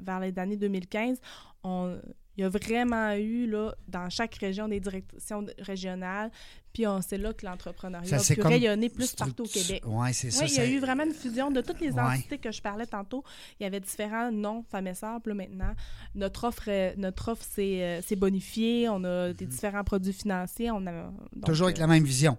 [0.00, 1.18] vers les années 2015,
[1.64, 1.98] on,
[2.36, 6.30] il y a vraiment eu là, dans chaque région des directions régionales.
[6.72, 9.82] Puis on c'est là que l'entrepreneuriat a pu rayonner plus partout au Québec.
[9.86, 10.44] Ouais, c'est ça.
[10.44, 12.00] Oui, il y a eu vraiment une fusion de toutes les Ouais.
[12.00, 13.22] entités que je parlais tantôt.
[13.60, 15.20] Il y avait différents noms, femmes et sœurs.
[15.22, 15.72] Puis là, maintenant,
[16.16, 18.88] notre offre, euh, notre offre s'est euh, s'est bonifiée.
[18.88, 20.72] On a des différents produits financiers.
[20.72, 21.42] On a, donc, Mhm.
[21.44, 22.36] Toujours avec euh, la même vision.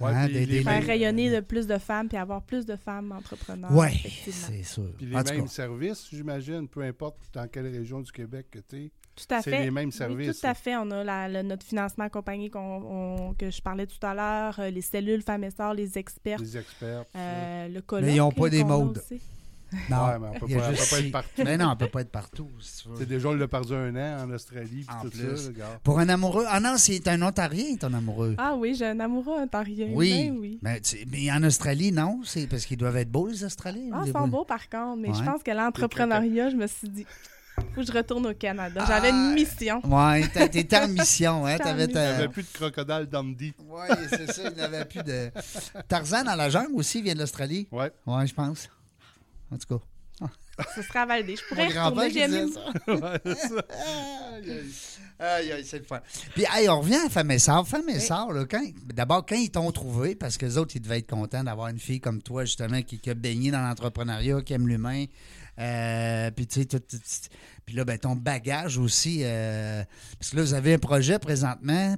[0.00, 3.12] Ouais, Hein, des- des- faire rayonner de plus de femmes puis avoir plus de femmes
[3.12, 3.70] entrepreneurs.
[3.72, 3.88] Oui,
[4.30, 4.90] c'est sûr.
[4.96, 8.76] Puis les En mêmes services, j'imagine, peu importe dans quelle région du Québec que tu
[8.76, 8.90] es.
[9.14, 9.64] Tout à C'est fait.
[9.64, 10.40] les mêmes Oui, services.
[10.40, 10.76] tout à fait.
[10.76, 12.60] On a la- le- notre financement accompagné qu'on-
[13.30, 16.38] on- que je parlais tout à l'heure, euh, les cellules femmes et sœurs, les experts,
[16.38, 17.04] Les experts.
[17.16, 18.10] euh, le colloque.
[18.12, 19.02] ils ont pas des modes.
[19.90, 21.42] Non, Ouais, mais on peut pas- juste peut pas être partout.
[21.44, 22.48] Mais non, on peut pas être partout.
[22.60, 22.94] si tu veux.
[22.98, 25.36] C'est déjà, on l'a perdu un an en Australie, puis En tout plus.
[25.36, 25.50] ça.
[25.82, 26.44] Pour un amoureux.
[26.48, 28.34] Ah non, c'est un Ontarien, ton amoureux.
[28.38, 29.88] Ah oui, j'ai un amoureux ontarien.
[29.92, 30.28] oui.
[30.28, 30.58] Ben oui.
[30.62, 32.20] Mais, tu- mais en Australie, non.
[32.24, 33.90] C'est parce qu'ils doivent être beaux, les Australiens.
[33.92, 34.44] Ah, ils sont beaux.
[34.44, 35.14] par contre, mais Ouais.
[35.14, 37.06] je pense que l'entrepreneuriat, je me suis dit,
[37.74, 38.84] faut que je retourne au Canada.
[38.86, 39.16] J'avais Ah.
[39.16, 39.80] une mission.
[39.84, 41.56] Ouais, t'étais en mission, hein.
[41.58, 42.14] T'avais Il n'y ta...
[42.16, 43.54] avait plus de crocodile Dundee.
[43.68, 45.30] Ouais, c'est ça, il n'avait plus de.
[45.88, 47.66] Tarzan dans la jungle aussi vient de l'Australie.
[47.72, 47.90] Ouais.
[48.06, 48.68] Ouais, je pense.
[49.50, 49.84] En tout cas.
[50.74, 51.36] Ce sera validé.
[51.36, 52.18] Je pourrais retourner.
[52.18, 52.72] aimé- ça.
[52.94, 53.64] Ouais, c'est ça.
[54.34, 54.64] Aïe, aïe.
[55.18, 56.00] Aïe, aïe, c'est le fun.
[56.34, 57.66] Puis, hey, on revient à Femme et Sœur.
[57.68, 58.46] Femme et Oui.
[58.50, 58.62] Quand...
[58.94, 61.78] d'abord, quand ils t'ont trouvé, parce que les autres, ils devaient être contents d'avoir une
[61.78, 65.04] fille comme toi, justement, qui, qui a baigné dans l'entrepreneuriat, qui aime l'humain.
[65.58, 67.28] Euh, puis, tu sais, tout- tout- tout-
[67.66, 69.20] puis là, ben, ton bagage aussi.
[69.24, 69.84] euh,
[70.18, 71.96] parce que là, vous avez un projet présentement,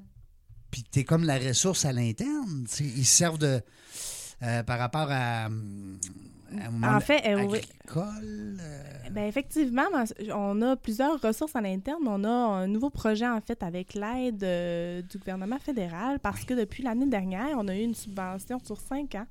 [0.72, 2.66] puis tu es comme la ressource à l'interne.
[2.68, 3.60] tu sais, Ils servent de.
[4.42, 5.98] euh, par rapport à, hum,
[6.82, 7.58] En fait, euh, oui.
[7.58, 8.56] agricole.
[8.60, 9.84] euh, Ben effectivement,
[10.34, 12.02] on a plusieurs ressources à l'interne.
[12.06, 16.54] On a un nouveau projet, en fait, avec l'aide euh, du gouvernement fédéral, parce que
[16.54, 19.26] depuis l'année dernière, on a eu une subvention sur cinq ans,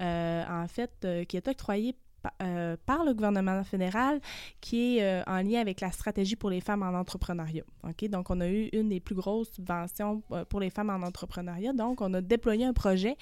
[0.00, 1.94] euh, en fait, euh, qui est octroyée
[2.42, 4.20] euh, par le gouvernement fédéral,
[4.60, 7.64] qui est euh, en lien avec la stratégie pour les femmes en entrepreneuriat.
[7.84, 8.08] OK?
[8.08, 11.72] Donc, on a eu une des plus grosses subventions euh, pour les femmes en entrepreneuriat.
[11.72, 13.16] Donc, on a déployé un projet.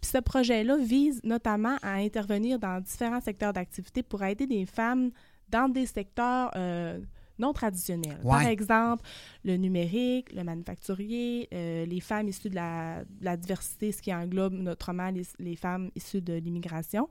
[0.00, 5.10] Puis ce projet-là vise notamment à intervenir dans différents secteurs d'activité pour aider des femmes
[5.48, 6.98] dans des secteurs euh,
[7.38, 8.18] non traditionnels.
[8.22, 9.02] Par exemple,
[9.44, 14.12] le numérique, le manufacturier, euh, les femmes issues de la, de la diversité, ce qui
[14.12, 17.08] englobe notamment les, les femmes issues de l'immigration,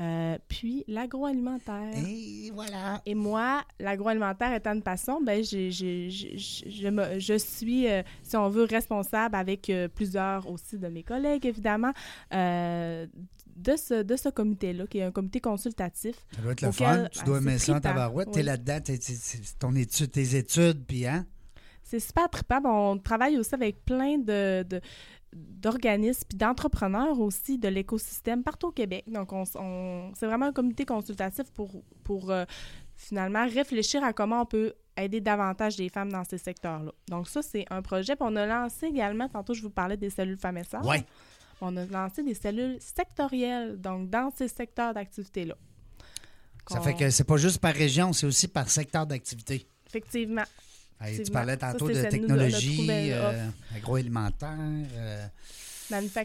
[0.00, 1.92] euh, puis l'agroalimentaire.
[2.06, 3.02] Et voilà.
[3.04, 8.36] Et moi, l'agroalimentaire étant une passion, ben, j'ai- je, je me- je suis, euh, si
[8.36, 11.92] on veut, responsable avec euh, plusieurs aussi de mes collègues, évidemment,
[13.60, 16.16] de ce, de ce comité-là, qui est un comité consultatif.
[16.34, 17.04] Ça doit être le fun.
[17.12, 18.30] Tu ah, dois aimer ça en tabarouette.
[18.30, 18.46] T'es oui.
[18.46, 21.26] là-dedans, t'es- t'es- c'est ton étude, tes études, puis hein?
[21.82, 22.60] C'est super trippant.
[22.64, 24.80] On travaille aussi avec plein de, de-
[25.32, 29.04] d'organismes puis d'entrepreneurs aussi de l'écosystème partout au Québec.
[29.06, 31.70] Donc, on, on- c'est vraiment un comité consultatif pour,
[32.04, 32.44] pour euh,
[32.96, 36.92] finalement réfléchir à comment on peut aider davantage les femmes dans ces secteurs-là.
[37.08, 38.16] Donc, ça, c'est un projet.
[38.16, 40.84] Puis on a lancé également, tantôt, je vous parlais des cellules femmes et sœurs.
[40.86, 41.04] Ouais.
[41.60, 45.54] On a lancé des cellules sectorielles, donc dans ces secteurs d'activité-là.
[46.68, 49.66] Ça fait que c'est pas juste par région, c'est aussi par secteur d'activité.
[49.88, 50.44] Effectivement.
[51.00, 54.58] Hey, tu parlais tantôt de technologie, euh, agroalimentaire,
[54.94, 55.26] euh,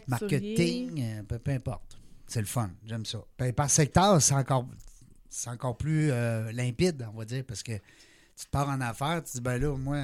[0.06, 1.98] marketing, euh, peu, peu importe.
[2.26, 3.18] C'est le fun, j'aime ça.
[3.38, 4.66] Ben, par secteur, c'est encore,
[5.46, 6.10] encore plus
[6.52, 9.76] limpide, on va dire, parce que tu te pars en affaires, tu dis, ben là,
[9.76, 9.98] moi,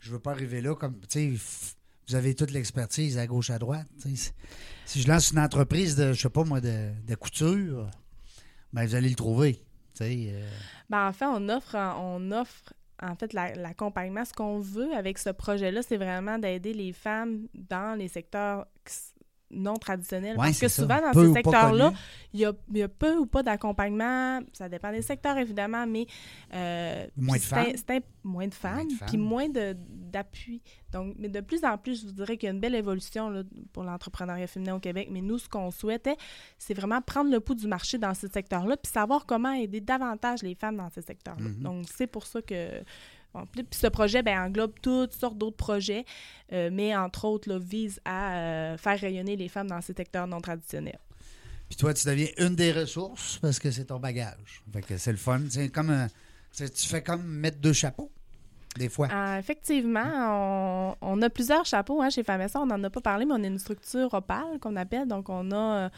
[0.00, 1.74] je veux pas arriver là comme, tu sais,
[2.08, 3.86] vous avez toute l'expertise à gauche, à droite.
[4.84, 7.88] Si je lance une entreprise de, je sais pas moi, de, de couture,
[8.72, 9.62] ben vous allez le trouver.
[10.00, 10.48] euh,
[10.90, 12.72] Ben, en fait, on offre, on offre
[13.02, 14.24] en fait la- l'accompagnement.
[14.24, 18.66] Ce qu'on veut avec ce projet-là, c'est vraiment d'aider les femmes dans les secteurs
[19.50, 20.32] non traditionnels.
[20.36, 20.82] ouais, Parce que ça.
[20.82, 21.92] souvent, dans Peu ces secteurs-là,
[22.34, 24.40] il y a, il y a peu ou pas d'accompagnement.
[24.52, 26.06] Ça dépend des secteurs, évidemment, mais...
[26.52, 27.74] euh, Moins de c'est un- femmes.
[27.96, 30.62] un- moins de femmes, puis moins de- d'appui.
[30.92, 33.30] Donc, mais de plus en plus, je vous dirais qu'il y a une belle évolution
[33.30, 35.08] là, pour l'entrepreneuriat féminin au Québec.
[35.12, 36.16] Mais nous, ce qu'on souhaitait,
[36.58, 40.42] c'est vraiment prendre le pouls du marché dans ces secteurs-là, puis savoir comment aider davantage
[40.42, 41.48] les femmes dans ces secteurs-là.
[41.48, 41.62] Mhm.
[41.62, 42.82] Donc, c'est pour ça que...
[43.52, 46.04] puis ce projet ben, englobe toutes sortes d'autres projets,
[46.52, 50.26] euh, mais entre autres, là, vise à euh, faire rayonner les femmes dans ces secteurs
[50.26, 50.98] non traditionnels.
[51.68, 54.62] Puis toi, tu deviens une des ressources parce que c'est ton bagage.
[54.72, 55.40] Fait que c'est le fun.
[55.50, 56.08] C'est comme un-
[56.56, 58.10] tu fais comme mettre deux chapeaux,
[58.76, 59.08] des fois.
[59.12, 62.60] Euh, effectivement, on, on a plusieurs chapeaux hein, chez Famessa.
[62.60, 65.08] On n'en a pas parlé, mais on a une structure opale qu'on appelle.
[65.08, 65.88] Donc, on a, euh,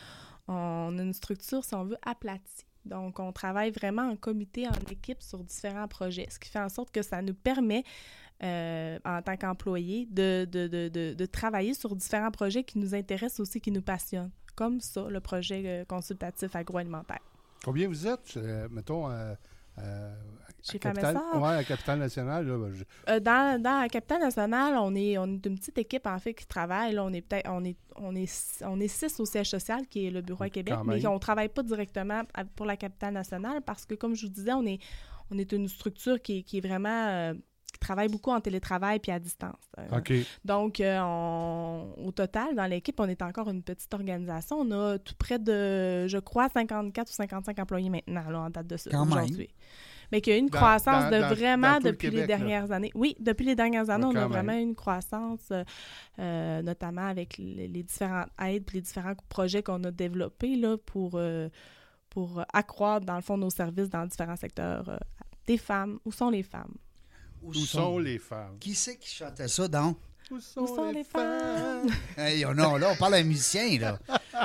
[0.48, 2.64] on a une structure, si on veut, aplatie.
[2.88, 6.68] Donc, on travaille vraiment en comité, en équipe sur différents projets, ce qui fait en
[6.68, 7.85] sorte que ça nous permet,
[8.42, 13.40] euh, en tant qu'employés, de, de, de, de, travailler sur différents projets qui nous intéressent
[13.40, 17.20] aussi, qui nous passionnent, comme ça, le projet euh, consultatif agroalimentaire.
[17.64, 19.09] Combien vous êtes, euh, mettons,
[19.83, 20.14] euh,
[20.62, 22.47] Chez Capitale, ouais, à Capitale Nationale?
[22.47, 25.79] Là, ben, je- Euh, dans, dans la capitale nationale, on est, on est une petite
[25.79, 26.95] équipe en fait qui travaille.
[26.95, 30.07] Là, on est peut-être on est on est on est six au siège social qui
[30.07, 32.23] est le bureau à Québec, mais on travaille pas directement
[32.57, 34.79] pour la capitale nationale parce que comme je vous disais, on est
[35.31, 37.35] on est une structure qui, est- qui est vraiment euh,
[37.79, 39.55] qui travaille beaucoup en télétravail puis à distance.
[39.93, 40.12] OK.
[40.45, 44.57] donc, euh, on- au total, dans l'équipe, on est encore une petite organisation.
[44.61, 48.67] On a tout près de, je crois, 54 ou 55 employés maintenant, là, en date
[48.67, 49.49] de ce aujourd'hui.
[50.11, 52.21] Mais qu'il y a eu une Dans- croissance dans- de dans- vraiment le depuis les
[52.21, 52.27] là.
[52.27, 52.91] dernières années.
[52.95, 54.69] Oui, depuis les dernières années, on a vraiment même.
[54.71, 55.62] une croissance, euh,
[56.19, 60.77] euh, notamment avec les, les différentes aides et les différents projets qu'on a développés là,
[60.79, 61.49] pour, euh,
[62.09, 64.97] pour accroître, dans le fond, nos services dans différents secteurs euh,
[65.47, 65.99] des femmes.
[66.07, 66.73] Où sont les femmes?
[67.42, 68.57] Où sont les femmes?
[68.61, 69.96] Qui c'est qui chantait ça, donc?
[70.31, 71.88] Où sont, sont les femmes?
[72.16, 73.98] Hey, on a- là, on parle à un musicien, là.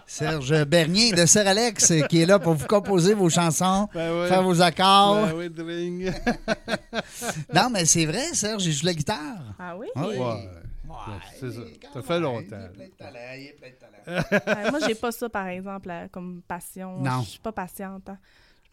[0.07, 4.22] Serge Bernier de Sir Alex euh, qui est là pour vous composer vos chansons, Ben
[4.22, 4.28] oui.
[4.30, 5.26] faire vos accords.
[5.28, 6.13] Ben oui, dring.
[7.53, 9.55] Non, mais c'est vrai, Serge, j'ai joué la guitare.
[9.59, 9.88] Ah oui?
[9.95, 10.18] Ah oui.
[10.18, 10.49] Ouais.
[10.88, 11.61] Ouais, c'est ça.
[11.93, 12.45] Ça fait longtemps.
[12.51, 14.63] Il est plein de talent, il est plein de talent.
[14.63, 16.99] Ouais, moi, j'ai pas ça, par exemple, comme passion.
[17.01, 17.22] Non.
[17.24, 18.07] Je suis pas patiente.
[18.09, 18.18] hein.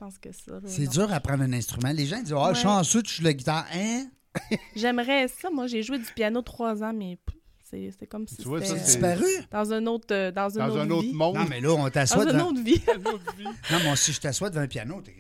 [0.00, 0.52] Je pense que ça.
[0.52, 1.92] là, C'est dur à apprendre un instrument.
[1.92, 2.54] Les gens disent Ah, Ouais.
[2.54, 3.66] chanceux, tu joues la guitare.
[3.74, 4.06] Hein?
[4.74, 5.50] J'aimerais ça.
[5.50, 7.18] Moi, j'ai joué du piano trois ans, mais
[7.62, 9.26] c'est c'est comme si Tu vois, ça, c'était c'est- Disparu?
[9.50, 11.12] dans un autre, euh, dans une Dans autre un autre vie.
[11.12, 11.36] monde.
[11.36, 12.48] Non, mais là, on t'assoit Dans une devant.
[12.50, 12.80] autre vie.
[12.96, 13.44] Une autre vie.
[13.44, 15.14] Non, moi, si je t'assois devant un piano, t'es-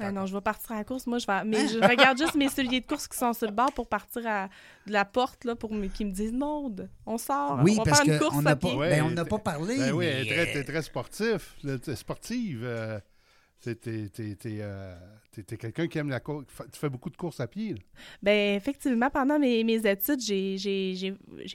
[0.00, 1.06] Ah non, je vais partir à la course.
[1.06, 1.44] Moi, je vais.
[1.44, 4.22] Mais je regarde juste mes souliers de course qui sont sur le bord pour partir
[4.26, 4.48] à
[4.86, 7.58] de la porte là, pour me- qu'ils me disent Maude, on sort.
[7.64, 9.76] Oui, on va parce faire une course n'a pas, ben, on n'a pas parlé.
[9.78, 11.56] Ben oui, mais, elle est très, euh, t'es très sportif,
[11.96, 12.60] sportive.
[12.64, 13.00] euh,
[13.60, 14.94] t'es t'es, euh,
[15.60, 16.44] quelqu'un qui aime la course.
[16.72, 17.74] Tu fais beaucoup de courses à pied.
[17.74, 17.78] là.
[18.22, 20.56] Ben effectivement, pendant mes, mes études, j'ai-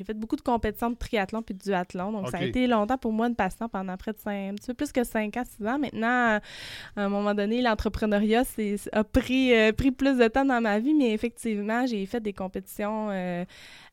[0.05, 2.11] fait beaucoup de compétitions de triathlon puis de duathlon.
[2.11, 4.67] Donc, ça a été longtemps pour moi une passion pendant près de cinq, un petit
[4.67, 5.79] peu plus que 5 ans, 6 ans.
[5.79, 6.41] Maintenant, à
[6.97, 8.43] un moment donné, l'entrepreneuriat
[8.91, 12.33] a pris, euh, pris plus de temps dans ma vie, mais effectivement, j'ai fait des
[12.33, 13.45] compétitions euh,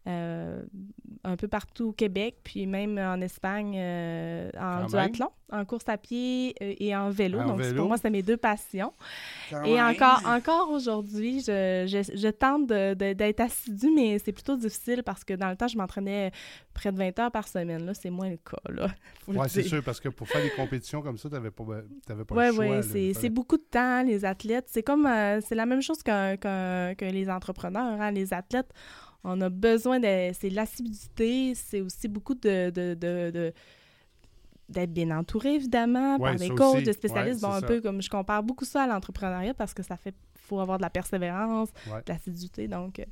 [0.07, 4.87] un peu partout au Québec, puis même en Espagne euh, en Quand même.
[5.11, 7.39] duathlon, en course à pied euh, et en vélo.
[7.41, 7.77] En donc, vélo?
[7.77, 8.93] pour moi, c'est mes deux passions.
[9.51, 9.85] quand Et même.
[9.95, 15.03] encore, encore aujourd'hui, je, je, je tente de- de- d'être assidue, mais c'est plutôt difficile
[15.05, 16.31] parce que dans le temps, je m'entraînais
[16.73, 17.85] près de 20 heures par semaine.
[17.85, 18.57] Là, c'est moins le cas.
[19.29, 21.65] Oui, c'est sûr, parce que pour faire des compétitions comme ça, tu n'avais pas,
[22.07, 22.65] t'avais pas Oui, le choix.
[22.65, 23.19] oui, là.
[23.21, 24.65] c'est beaucoup de temps, les athlètes.
[24.69, 28.01] C'est comme, euh, c'est la même chose qu'un- qu'un- que les entrepreneurs.
[28.01, 28.11] hein.
[28.11, 28.73] Les athlètes,
[29.25, 33.53] on a besoin de, c'est l'assiduité, c'est aussi beaucoup de, de, de- de-
[34.69, 36.85] d'être bien entouré, évidemment, Ouais, par des coachs, aussi.
[36.85, 37.43] des spécialistes.
[37.43, 37.67] Ouais, bon, un ça.
[37.67, 40.83] peu comme je compare beaucoup ça à l'entrepreneuriat parce que ça fait, faut avoir de
[40.83, 42.03] la persévérance, Ouais.
[42.07, 42.69] de l'assiduité.
[42.69, 43.05] Donc, euh,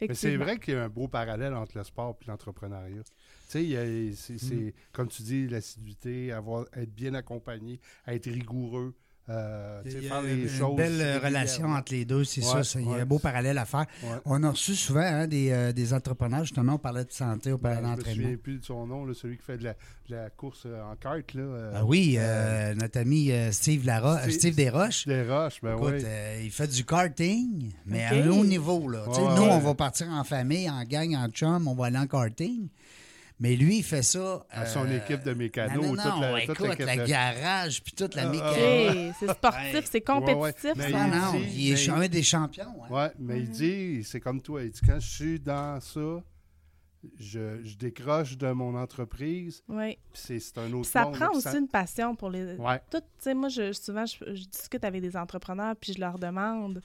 [0.00, 3.02] Mais c'est vrai qu'il y a un beau parallèle entre le sport et l'entrepreneuriat.
[3.04, 3.12] Tu
[3.48, 4.72] sais, il y a- c'est, c'est, Mm.
[4.92, 8.94] comme tu dis, l'assiduité, avoir, être bien accompagné, être rigoureux,
[9.30, 10.76] euh, Il y a faire les une choses.
[10.76, 12.78] belle relation entre les deux, c'est Ouais, ça.
[12.80, 13.86] Il y a un beau parallèle à faire.
[14.02, 14.08] Ouais.
[14.26, 17.58] On a reçu souvent hein, des, euh, des entrepreneurs, justement, on parlait de santé, on
[17.58, 18.22] parlait Ben, je me d'entraînement.
[18.22, 20.82] souviens plus de son nom, là, celui qui fait de la, de la course euh,
[20.82, 21.32] en kart.
[21.34, 25.06] Là, euh, Ah oui, euh, notre ami euh, Steve, Lara, Steve- Steve Desroches.
[25.06, 26.02] Des roches, ben Écoute, oui.
[26.04, 28.88] euh, il fait du karting, mais à un haut niveau.
[28.88, 29.04] Là.
[29.06, 29.48] Nous, ouais.
[29.50, 32.68] on va partir en famille, en gang, en chum, on va aller en karting.
[33.40, 34.46] Mais lui, il fait ça.
[34.48, 36.96] À son euh, équipe de non, mécanos, non, toute non, la- toute écoute, l'équipe la
[36.98, 39.10] de- garage, puis toute la Ah, ah, mécanique.
[39.10, 39.82] Ok, c'est sportif, Ouais.
[39.84, 40.52] c'est Ouais, ouais.
[40.52, 40.72] compétitif.
[40.76, 41.06] Mais ça.
[41.06, 42.74] Non, il non, dit, il est mais- un des champions.
[42.84, 42.88] hein.
[42.94, 43.52] Ouais, mais il Mhm.
[43.52, 46.22] dit, c'est comme toi, il dit, quand je suis dans ça,
[47.18, 49.98] je, je décroche de mon entreprise, Oui.
[50.12, 52.54] puis c'est, c'est un autre ça monde, prend aussi une passion pour les.
[52.54, 52.80] Ouais.
[52.90, 56.18] Tout, tu sais, moi, je, souvent, je, je discute avec des entrepreneurs, puis je leur
[56.20, 56.80] demande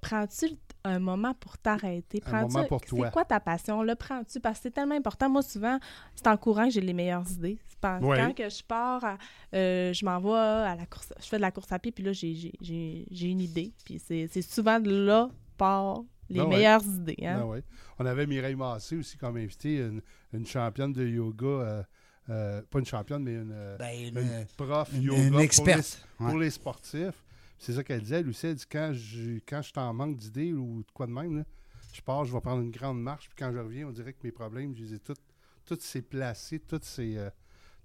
[0.00, 0.46] prends-tu
[0.84, 3.06] un moment pour t'arrêter Un Prends-tu- moment pour toi.
[3.06, 4.40] C'est quoi ta passion Le prends-tu?
[4.40, 5.28] Parce que c'est tellement important.
[5.30, 5.78] Moi, souvent,
[6.14, 7.58] c'est en courant que j'ai les meilleures idées.
[7.68, 8.18] C'est pas- Ouais.
[8.18, 9.18] Quand que je pars, à-
[9.54, 12.12] euh, je m'envoie à la course, je fais de la course à pied, puis là,
[12.12, 13.72] j'ai- j'ai- j'ai j'ai une idée.
[13.84, 16.56] Puis c'est c'est souvent de là part les Ben ouais.
[16.56, 17.16] meilleures idées.
[17.26, 17.42] hein?
[17.44, 17.62] Ouais.
[17.98, 20.00] On avait Mireille Massé aussi comme invitée, une,
[20.32, 21.82] une championne de yoga, euh,
[22.30, 26.06] euh, pas une championne, mais une, Ben, une, une prof une- yoga une pour experte.
[26.18, 26.30] les, Ouais.
[26.32, 27.22] pour les sportifs.
[27.62, 30.52] C'est ça qu'elle disait, aussi, elle dit quand je, quand je suis en manque d'idées
[30.52, 31.44] ou de quoi de même, là,
[31.92, 34.18] je pars, je vais prendre une grande marche, puis quand je reviens, on dirait que
[34.24, 35.14] mes problèmes, je les ai tous,
[35.64, 37.30] tout s'est placé, tout s'est, euh,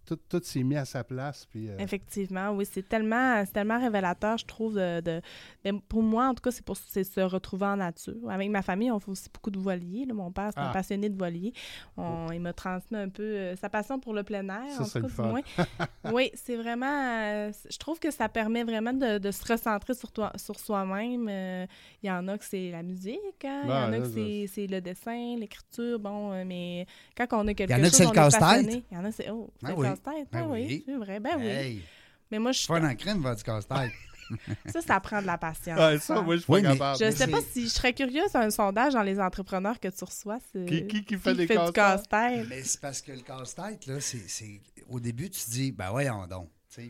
[0.08, 1.46] tout, tout s'est mis à sa place.
[1.52, 4.76] Puis, euh, Effectivement, oui, c'est tellement, c'est tellement révélateur, je trouve.
[4.76, 5.22] De, de-
[5.64, 8.16] ben, pour moi, en tout cas, c'est pour c'est se retrouver en nature.
[8.30, 10.06] Avec ma famille, on fait aussi beaucoup de voilier.
[10.06, 10.14] là.
[10.14, 10.74] Mon père, c'est un Ah.
[10.74, 11.54] passionné de voilier.
[11.98, 14.86] On- Il m'a transmis un peu euh, sa passion pour le plein air, Ça, en
[14.86, 15.42] c'est tout cas, du moins.
[16.14, 16.86] oui, c'est vraiment...
[16.88, 21.28] euh, je trouve que ça permet vraiment de, de se recentrer sur, toi, sur soi-même.
[21.30, 21.66] Euh,
[22.04, 24.06] Il y en a que c'est la musique, hein, il y Ben, en a que
[24.10, 26.86] c'est c'est le dessin, l'écriture, bon, euh, mais
[27.18, 28.40] quand on a quelque y en a chose, que c'est le casse-tête.
[28.42, 28.84] passionné.
[28.92, 29.30] Il y en a, c'est...
[29.30, 29.88] Oh, c'est Ah le oui.
[30.02, 30.28] Casse-tête.
[30.32, 30.84] Ben Ah oui, oui.
[30.88, 31.20] c'est vrai.
[31.20, 31.82] Ben oui.
[32.32, 33.92] Mais moi, je suis fun en crème, va du casse-tête?
[34.66, 35.80] ça, ça prend de la patience.
[35.80, 36.22] Ouais, ça, hein.
[36.22, 37.00] moi, je suis Oui, pas capable.
[37.00, 40.04] Je Mais sais pas si je serais curieuse d'un sondage dans les entrepreneurs que tu
[40.04, 40.38] reçois.
[40.52, 42.46] c'est- Qui, qui, qui fait qui des fait du casse casse-tête?
[42.50, 45.90] Mais c'est parce que le casse-tête, là, c'est, c'est- Au début, tu te dis, ben
[45.92, 46.50] voyons donc.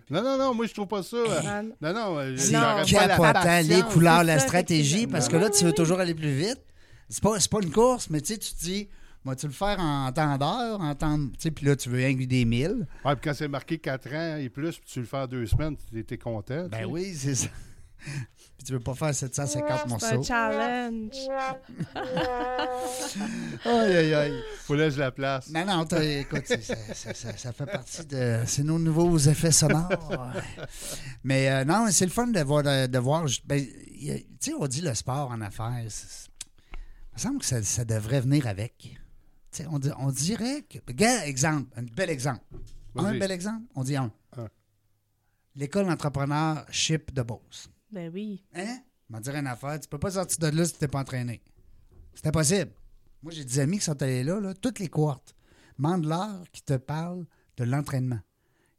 [0.09, 1.15] Non, non, non, moi, je trouve pas ça.
[1.15, 2.51] euh, Ah, Non, non, euh, C'est
[2.91, 6.59] capotant, les couleurs, la stratégie, parce que là, tu veux toujours aller plus vite.
[7.07, 8.89] C'est pas, c'est pas une course, mais tu sais, tu te dis,
[9.27, 11.17] vas-tu le faire en temps d'heure, en temps.
[11.19, 12.87] Tu sais, puis là, tu veux rien que des mille?
[13.05, 15.45] Ouais, puis quand c'est marqué 4 ans et plus, puis tu le fais en deux
[15.45, 16.63] semaines, tu étais content.
[16.63, 16.85] tu Ben sais.
[16.85, 17.47] oui, c'est ça.
[18.57, 20.23] puis tu veux pas faire 750 C'est un morceaux.
[20.23, 21.15] challenge.
[23.65, 24.43] Aïe, aïe, aïe.
[24.63, 25.49] Faut laisser la place.
[25.49, 26.57] Non, non, écoute, ça,
[26.93, 28.41] ça- ça- ça fait partie de.
[28.45, 30.31] C'est nos nouveaux effets sonores.
[31.23, 32.63] Mais euh, non, c'est le fun de voir.
[32.63, 35.73] De, de voir ben, tu sais, on dit le sport en affaires.
[35.79, 38.96] Il me semble que ça, ça devrait venir avec.
[39.69, 40.79] On, di- on dirait que.
[40.87, 42.43] Regarde, exemple, un bel exemple.
[42.95, 44.11] Un bel exemple, on dit un.
[44.37, 44.47] Un.
[45.55, 47.69] L'école d'entrepreneurship de Beauce.
[47.91, 48.43] Ben oui.
[48.53, 48.79] Hein?
[49.11, 49.79] Te dire une affaire.
[49.79, 51.41] Tu peux pas sortir de là si tu n'es pas entraîné.
[52.13, 52.71] C'est impossible.
[53.23, 55.35] Moi, j'ai des amis qui sont allés là, là toutes les cohortes.
[55.77, 57.25] Mandler qui te parlent
[57.57, 58.19] de l'entraînement.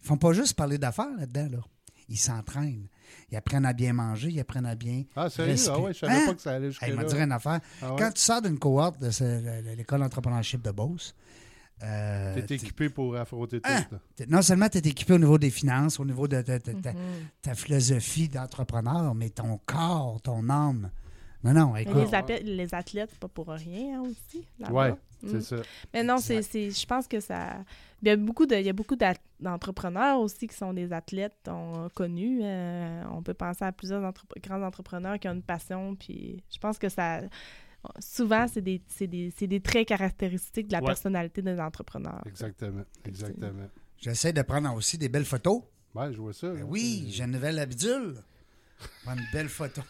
[0.01, 1.49] Ils font pas juste parler d'affaires là-dedans.
[1.59, 1.65] Là.
[2.09, 2.89] Ils s'entraînent.
[3.31, 5.05] Ils apprennent à bien manger, ils apprennent à bien.
[5.17, 5.55] Ah, sérieux?
[5.69, 6.23] Ah ouais, je savais Hein?
[6.27, 6.89] pas que ça allait Hey, jusque-là.
[6.89, 7.61] il m'a dit une affaire.
[7.83, 7.99] Ah ouais?
[7.99, 11.15] Quand tu sors d'une cohorte de l'école d'entrepreneurship de Beauce,
[11.83, 13.71] euh, T'es t'es- équipé pour affronter tout.
[13.71, 13.85] Hein?
[14.29, 16.83] non seulement tu es équipé au niveau des finances, au niveau de ta, Mhm.
[17.41, 20.91] ta philosophie d'entrepreneur, mais ton corps, ton âme.
[21.45, 21.95] Non, non, Mais écoute.
[21.97, 24.45] les, appel- les athlètes, pas pour rien hein, aussi.
[24.59, 24.73] là-bas.
[24.75, 25.29] Ouais, Mm.
[25.31, 25.57] c'est ça.
[25.93, 27.57] Mais non, c'est, c'est- je pense que ça.
[28.03, 30.93] Il y a beaucoup, de, il y a beaucoup d'at- d'entrepreneurs aussi qui sont des
[30.93, 32.41] athlètes on, connus.
[32.43, 35.97] Euh, on peut penser à plusieurs entrep- grands entrepreneurs qui ont une passion.
[35.97, 37.21] Puis je pense que ça.
[38.01, 40.87] Souvent, c'est des, c'est des, c'est des traits caractéristiques de la Ouais.
[40.87, 42.23] personnalité des entrepreneurs.
[42.27, 42.83] Exactement.
[43.05, 43.69] Exactement.
[43.97, 45.63] J'essaie de prendre aussi des belles photos.
[45.95, 46.49] Ouais, je vois ça.
[46.53, 48.23] Ben oui, C'est- j'ai une nouvelle habitude.
[49.05, 49.81] Prendre une belle photo.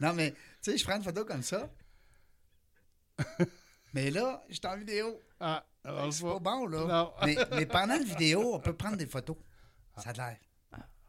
[0.00, 1.70] Non, mais, tu sais, je prends une photo comme ça.
[3.92, 5.20] Mais là, je suis en vidéo.
[5.38, 6.84] Ah, alors, C'est pas bon, là.
[6.86, 7.12] Non.
[7.24, 9.36] Mais, mais pendant la vidéo, on peut prendre des photos.
[9.96, 10.36] Ça a l'air.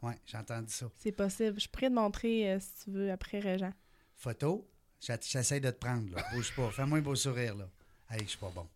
[0.02, 0.88] Oui, j'ai entendu ça.
[0.98, 1.60] C'est possible.
[1.60, 3.72] Je pourrais te montrer, euh, si tu veux, après Régent.
[4.16, 4.68] Photo,
[5.00, 6.24] j'essaie de te prendre, là.
[6.34, 6.72] Bouge pas.
[6.72, 7.70] Fais-moi un beau sourire, là.
[8.10, 8.68] Hey, je suis pas bon.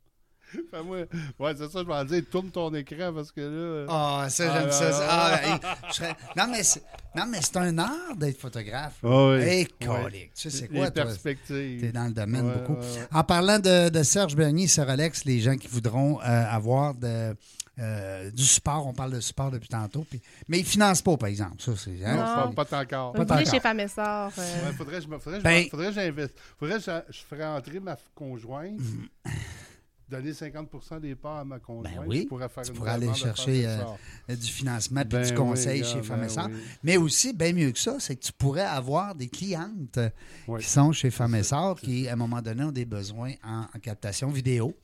[0.71, 1.05] Fais-moi-
[1.39, 3.85] Ouais, c'est ça, je vais dire, tourne ton écran parce que là.
[3.89, 5.07] Ah, ça, Ah, j'aime là, ça.
[5.09, 6.83] Ah, hey, je serais- Non, mais c'est
[7.15, 8.95] non, mais c'est un art d'être photographe.
[9.03, 9.41] Ah oui.
[9.41, 9.67] Hey.
[9.79, 9.87] Tu
[10.33, 11.03] sais, c'est Les quoi, toi?
[11.05, 11.81] perspectives.
[11.81, 12.73] T'es dans le domaine Ouais, beaucoup.
[12.73, 13.07] ouais, ouais.
[13.13, 17.35] En parlant de, de Serge Bernier, Sir Alex, les gens qui voudront euh, avoir de,
[17.79, 21.15] euh, du support, on parle de support depuis tantôt, puis- mais ils ne financent pas,
[21.17, 21.55] par exemple.
[21.59, 22.15] Ça, c'est, hein?
[22.15, 22.53] Non, Non.
[22.53, 23.13] pas, encore.
[23.13, 23.37] Pas encore.
[23.39, 25.91] chez Sœurs, euh, Ouais, faudrait que je faudrait que je Ben- faudrait.
[26.59, 28.79] Faudrait je, je ferais entrer ma conjointe,
[30.09, 31.95] donner 50% des parts à ma conjointe.
[31.95, 33.77] Ben oui, Je pourrais faire tu une pourrais aller chercher, euh.
[34.29, 36.61] Euh, du financement puis Ben du conseil chez Femmes ben et oui.
[36.83, 39.99] Mais aussi, bien mieux que ça, c'est que tu pourrais avoir des clientes
[40.47, 40.61] Oui.
[40.61, 41.41] qui sont chez Femmes et
[41.81, 44.75] qui, à un moment donné, ont des besoins en, en captation vidéo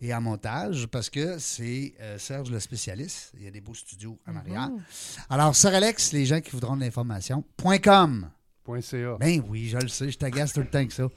[0.00, 3.32] et en montage parce que c'est euh, Serge le spécialiste.
[3.36, 4.68] Il y a des beaux studios en arrière.
[4.70, 4.82] Mhm.
[5.28, 7.44] Alors, Sir Alex, les gens qui voudront de l'information,
[7.82, 8.30] .com.
[8.64, 9.16] Point .ca.
[9.18, 11.08] Ben oui, je le sais, je t'agace tout le temps que ça.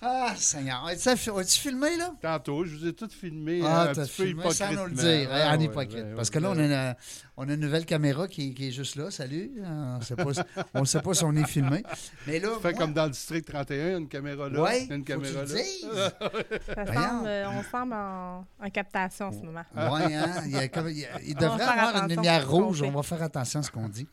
[0.00, 0.86] Ah, Seigneur.
[0.86, 2.12] As-tu filmé, là?
[2.22, 5.40] Tantôt, je vous ai tout filmé Ah, t'as peu filmé sans nous le dire, hein,
[5.44, 5.92] Ah, en ouais, hypocrite.
[6.04, 6.96] ouais, Parce ouais, que là, on a, une,
[7.36, 9.10] on a une nouvelle caméra qui, qui est juste là.
[9.10, 9.50] Salut.
[9.64, 10.04] On ne
[10.84, 11.82] sait pas, si- on est filmé.
[12.28, 15.04] Mais là, Fait moi- comme dans le district 31, une caméra là, Ouais, une faut
[15.04, 16.10] caméra que tu là.
[16.74, 19.64] Ça semble, euh, on semble en, en captation en ce moment.
[19.74, 22.14] Ouais, hein, il, y a comme- il y a- il On va devrait avoir une
[22.14, 22.82] lumière rouge.
[22.82, 24.06] On va faire attention à ce qu'on dit.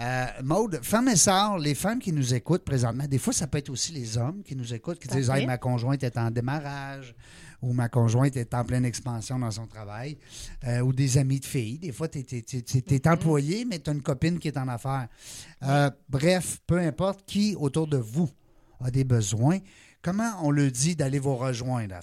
[0.00, 3.58] Euh, Maude, femmes et sœurs, les femmes qui nous écoutent présentement, des fois, ça peut
[3.58, 5.30] être aussi les hommes qui nous écoutent, qui disent.
[5.30, 7.14] Hey, ma conjointe est en démarrage
[7.62, 10.18] ou ma conjointe est en pleine expansion dans son travail,
[10.66, 11.78] euh, ou des amis de filles.
[11.78, 13.12] Des fois, tu es, Mm-hmm.
[13.12, 15.08] employé, mais tu as une copine qui est en affaires.
[15.62, 18.30] Euh, bref, peu importe qui autour de vous
[18.80, 19.58] a des besoins,
[20.02, 21.96] comment on le dit d'aller vous rejoindre?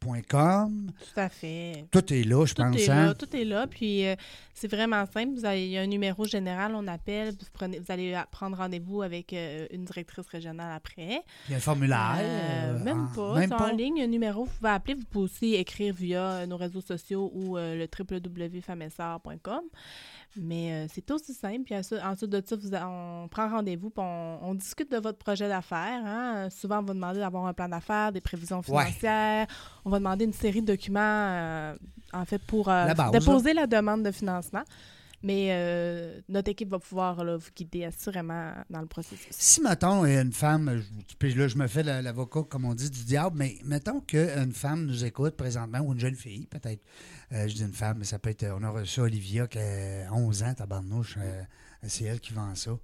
[0.00, 1.86] Tout à fait.
[1.90, 2.76] Tout est là, je Tout pense.
[2.76, 3.06] est hein?
[3.06, 3.66] là, tout est là.
[3.66, 4.14] Puis euh,
[4.54, 5.34] c'est vraiment simple.
[5.34, 8.56] Vous avez, il y a un numéro général, on appelle, vous, prenez, vous allez prendre
[8.56, 11.22] rendez-vous avec euh, une directrice régionale après.
[11.48, 12.16] Il y a un formulaire.
[12.18, 13.34] Euh, euh, même en- pas.
[13.40, 13.70] Même c'est pas?
[13.72, 14.94] en ligne, il y a un numéro, vous pouvez appeler.
[14.94, 19.60] Vous pouvez aussi écrire via euh, nos réseaux sociaux ou euh, le www.famessar.com.
[20.36, 21.62] Mais euh, c'est aussi simple.
[21.64, 25.18] Puis ensuite, ensuite de ça, vous on prend rendez-vous puis on, on discute de votre
[25.18, 26.02] projet d'affaires.
[26.04, 26.48] hein.
[26.50, 28.84] Souvent, on va demander d'avoir un plan d'affaires, des prévisions Ouais.
[28.86, 29.46] financières.
[29.84, 31.74] On va demander une série de documents, euh,
[32.12, 34.62] en fait, pour euh, La déposer la demande de financement.
[35.22, 39.26] Mais euh, notre équipe va pouvoir vous guider assurément dans le processus.
[39.30, 42.88] Si, mettons, une femme, je- puis là, je me fais la- l'avocat, comme on dit,
[42.88, 46.82] du diable, mais mettons qu'une femme nous écoute présentement, ou une jeune fille, peut-être.
[47.32, 48.44] Euh, je dis une femme, mais ça peut être.
[48.56, 51.16] On a reçu Olivia qui a 11 ans, tabarnouche.
[51.18, 51.42] euh,
[51.82, 52.78] c'est elle qui vend ça.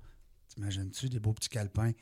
[0.49, 1.93] T'imagines-tu, des beaux petits calepins?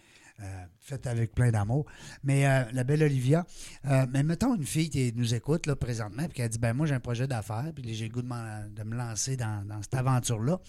[0.43, 1.86] Euh, faits avec plein d'amour.
[2.24, 3.47] Mais euh, la belle Olivia,
[3.86, 6.72] euh, mais mettons une fille qui nous écoute là, présentement, puis qui a dit ben
[6.72, 9.95] moi, j'ai un projet d'affaires, puis j'ai le goût de, me lancer dans, dans cette
[9.95, 10.61] aventure-là.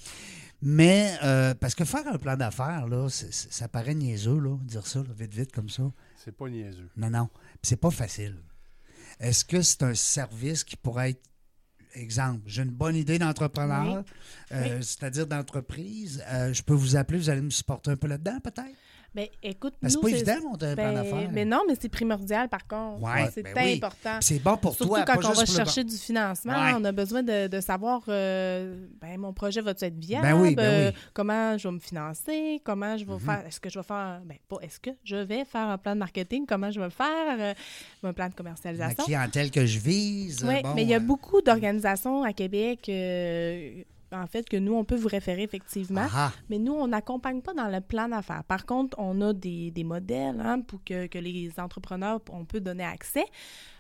[0.66, 5.00] Mais, euh, parce que faire un plan d'affaires, là, ça paraît niaiseux, là, dire ça,
[5.00, 5.84] là, vite, vite, comme ça.
[6.16, 6.90] C'est pas niaiseux.
[6.96, 7.30] Non, non.
[7.62, 8.38] C'est pas facile.
[9.20, 11.22] Est-ce que c'est un service qui pourrait être,
[11.96, 14.06] exemple, j'ai une bonne idée d'entrepreneur,
[14.54, 18.40] euh, c'est-à-dire d'entreprise, euh, je peux vous appeler, vous allez me supporter un peu là-dedans,
[18.40, 18.78] peut-être?
[19.16, 21.30] Ben, écoute, nous, c'est pas évident, monter un plan ben, d'affaires.
[21.32, 23.02] mais non, mais c'est primordial par contre.
[23.04, 24.18] Ouais, c'est ben important.
[24.22, 26.74] C'est bon pour Surtout toi, quand pas on va chercher du financement, Ouais.
[26.76, 30.56] on a besoin de, de savoir euh, ben, mon projet va-tu être viable, Ben oui,
[30.56, 30.98] ben euh, oui.
[31.14, 33.20] comment je vais me financer, comment je vais Mhm.
[33.20, 35.94] faire, est-ce que je vais faire, ben pas est-ce que je vais faire un plan
[35.94, 37.54] de marketing, comment je vais le faire, euh,
[38.04, 39.04] un plan de La commercialisation.
[39.04, 40.44] clientèle que je vise.
[40.44, 43.84] Oui, bon, mais il y a beaucoup d'organisations à Québec, euh,
[44.14, 46.08] en fait, que nous, on peut vous référer effectivement.
[46.14, 48.44] Ah, Mais nous, on n'accompagne pas dans le plan d'affaires.
[48.44, 52.60] Par contre, on a des, des modèles hein, pour que, que les entrepreneurs, on peut
[52.60, 53.26] donner accès.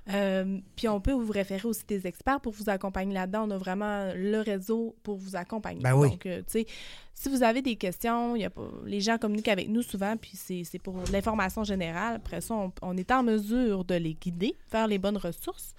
[0.09, 3.47] Euh, puis on peut vous référer aussi des experts pour vous accompagner là-dedans.
[3.47, 5.81] On a vraiment le réseau pour vous accompagner.
[5.81, 6.09] Ben oui.
[6.09, 6.65] Donc, euh, tu sais,
[7.13, 10.31] si vous avez des questions, y a pas, les gens communiquent avec nous souvent, puis
[10.33, 12.15] c'est c'est pour l'information générale.
[12.15, 15.73] Après ça, on, on est en mesure de les guider, faire les bonnes ressources.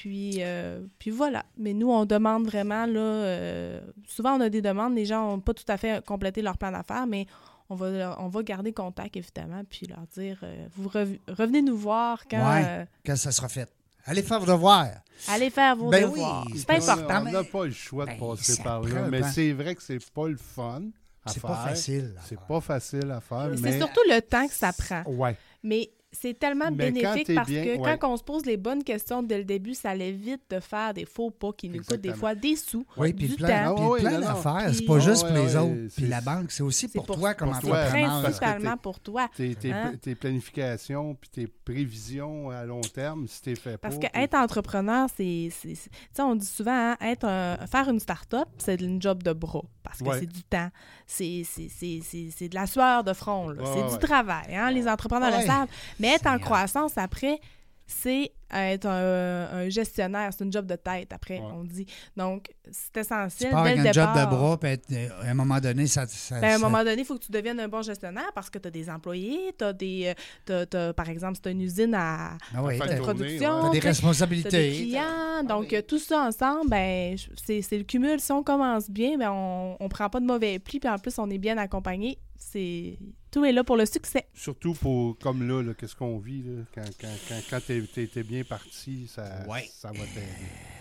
[0.00, 1.46] Puis, euh, puis voilà.
[1.56, 5.40] Mais nous, on demande vraiment, là, euh, souvent on a des demandes, les gens n'ont
[5.40, 7.26] pas tout à fait complété leur plan d'affaires, mais
[7.70, 11.62] on va, leur- on va garder contact, évidemment, puis leur dire, euh, vous rev- revenez
[11.62, 12.36] nous voir quand...
[12.36, 12.62] Ouais.
[12.66, 13.70] euh, quand ça sera fait.
[14.04, 14.88] Allez faire vos devoirs.
[15.28, 16.44] allez faire vos Ben devoirs.
[16.46, 17.24] oui, c'est pas c'est important.
[17.28, 19.08] On n'a pas le choix de Ben, passer par là.
[19.08, 20.82] Mais c'est vrai que c'est pas le fun
[21.24, 22.14] à C'est pas facile.
[22.26, 23.50] C'est pas facile à faire.
[23.54, 23.78] C'est mais...
[23.78, 25.02] surtout le temps que ça prend.
[25.06, 25.36] Ouais.
[25.64, 27.98] Mais c'est tellement Mais bénéfique parce bien- que ouais.
[27.98, 31.04] quand on se pose les bonnes questions dès le début, ça évite de faire des
[31.04, 33.74] faux pas qui nous coûtent des fois des sous, Oui, puis du plein, temps.
[33.74, 34.70] puis oui, plein d'affaires.
[34.72, 35.94] C'est pas juste pour les autres.
[35.96, 38.22] Puis la banque, c'est aussi pour, pour- toi comme entrepreneur.
[38.22, 39.28] Principalement t'es- pour toi.
[39.36, 39.94] Tes, Hein?
[40.00, 45.50] tes planifications puis tes prévisions à long terme, si t'es fait Parce qu'être entrepreneur, c'est-
[45.60, 49.32] Tu sais, on dit souvent, hein, être un- faire une start-up, c'est une job de
[49.32, 49.62] bras.
[49.86, 50.18] Parce que Ouais.
[50.20, 50.68] c'est du temps.
[51.06, 53.48] C'est c'est- c'est- c'est- c'est de la sueur de front.
[53.50, 54.54] Ouais, c'est ouais, du travail.
[54.54, 54.70] Hein?
[54.72, 55.40] Les entrepreneurs Ouais.
[55.42, 55.68] le savent.
[56.00, 57.40] Mais être en croissance après,
[57.86, 60.30] c'est être un, un gestionnaire.
[60.36, 61.44] C'est une job de tête après, Ouais.
[61.54, 61.86] on dit.
[62.16, 63.50] Donc, c'est Tu essentiel.
[63.50, 65.86] pars dès avec le un job de bras, puis être- euh, à un moment donné,
[65.86, 66.06] ça.
[66.06, 68.30] ça- Ben, à un ça- moment donné, il faut que tu deviennes un bon gestionnaire
[68.34, 70.06] parce que tu as des employés, tu as des.
[70.06, 70.14] euh,
[70.44, 73.62] t'as- t'as- par exemple, c'est une usine à, Ah oui, de production.
[73.62, 74.70] t'as des t'as- T'as responsabilités.
[74.70, 75.76] des clients, donc oui.
[75.76, 78.20] euh, tout ça ensemble, ben, c'est le cumul.
[78.20, 81.18] Si on commence bien, ben, on ne prend pas de mauvais plis, puis en plus,
[81.18, 82.18] on est bien accompagné.
[82.38, 82.98] C'est
[83.36, 84.24] Tout est là pour le succès.
[84.32, 88.06] Surtout pour comme là, là, qu'est-ce qu'on vit, là, quand, quand, quand, quand t'es, t'es-
[88.06, 89.68] t'es bien parti, ça, Ouais.
[89.78, 90.26] ça va t'aider.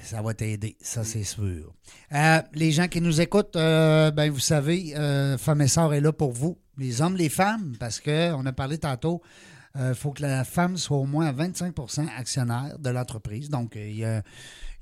[0.02, 1.74] Ça va t'aider, ça c'est sûr.
[2.14, 6.00] Euh, les gens qui nous écoutent, euh, ben vous savez, euh, Femme et Sœur est
[6.00, 9.22] là pour vous, les hommes, les femmes, parce que on a parlé tantôt,
[9.78, 13.50] il faut que la femme soit au moins à 25% actionnaire de l'entreprise.
[13.50, 14.22] Donc, euh, il y a,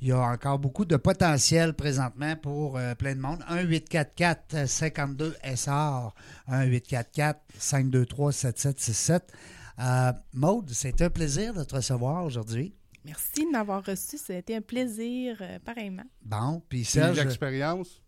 [0.04, 3.42] il y a encore beaucoup de potentiel présentement pour euh, plein de monde.
[3.50, 6.12] 1-844-52-SR,
[7.58, 9.22] 1-844-523-7767.
[9.80, 12.76] Euh, Maude, c'est un plaisir de te recevoir aujourd'hui.
[13.06, 14.18] Merci de m'avoir reçu.
[14.18, 16.04] Ça a été un plaisir, euh, pareillement.
[16.22, 17.18] Bon, puis Serge...
[17.18, 18.03] l'expérience,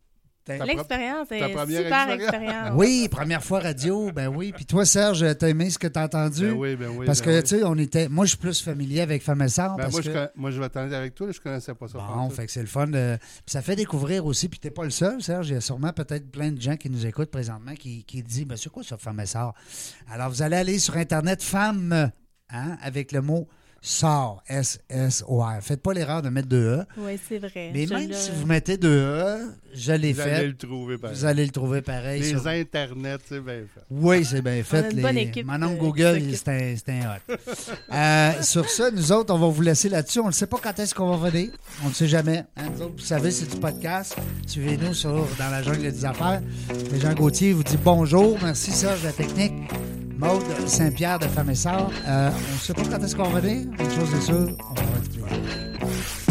[0.48, 2.22] L'expérience est première super expérience.
[2.22, 2.72] expérience.
[2.76, 4.54] Oui, première fois radio, ben oui.
[4.56, 6.48] Puis toi, Serge, t'as aimé ce que t'as entendu?
[6.50, 7.06] ben oui, ben oui.
[7.06, 7.44] parce ben que, oui.
[7.44, 8.08] tu sais, on était...
[8.10, 10.14] Moi, je suis plus familier avec Femme et Sœur Ben, parce moi, je, que...
[10.16, 11.98] conna- moi, je vais t'en avec toi, là, je connaissais pas ça.
[11.98, 12.88] Bon, fait que c'est le fun.
[12.88, 15.50] de- Puis ça fait découvrir aussi, puis t'es pas le seul, Serge.
[15.50, 18.46] Il y a sûrement peut-être plein de gens qui nous écoutent présentement qui, qui disent,
[18.46, 19.54] ben c'est quoi ça, Femme et Sœur?
[20.12, 22.12] Alors, vous allez aller sur Internet, Femme,
[22.52, 23.48] hein, avec le mot
[23.88, 25.60] Sœur, S-S-O-R.
[25.62, 26.86] Faites pas l'erreur de mettre deux E.
[26.98, 27.70] Oui, c'est vrai.
[27.72, 29.38] Mais Je même si vous mettez deux E,
[29.76, 30.48] je l'ai Vous allez fait.
[30.48, 31.16] le trouver pareil.
[31.16, 32.22] Vous allez le trouver pareil.
[32.22, 33.82] Les sur- internets, c'est bien fait.
[33.92, 34.86] Oui, c'est bien fait.
[34.86, 37.36] a une bonne Les- équipe, Mon oncle euh, Google, c'est un, c'est un hot.
[37.94, 40.20] Euh, sur ça, nous autres, on va vous laisser là-dessus.
[40.20, 41.52] On ne sait pas quand est-ce qu'on va venir.
[41.86, 42.44] On ne sait jamais.
[42.58, 42.64] hein.
[42.76, 44.16] Nous autres, vous savez, c'est du podcast.
[44.48, 46.42] Suivez-nous sur Dans la jungle des affaires.
[46.92, 48.36] Et Jean Gauthier vous dit bonjour.
[48.42, 49.54] Merci Serge de la technique.
[50.18, 51.92] Maude Saint-Pierre de Sœur.
[52.08, 53.68] Euh, on ne sait pas quand est-ce qu'on va venir.
[53.80, 56.25] Une chose est sûre, on va être.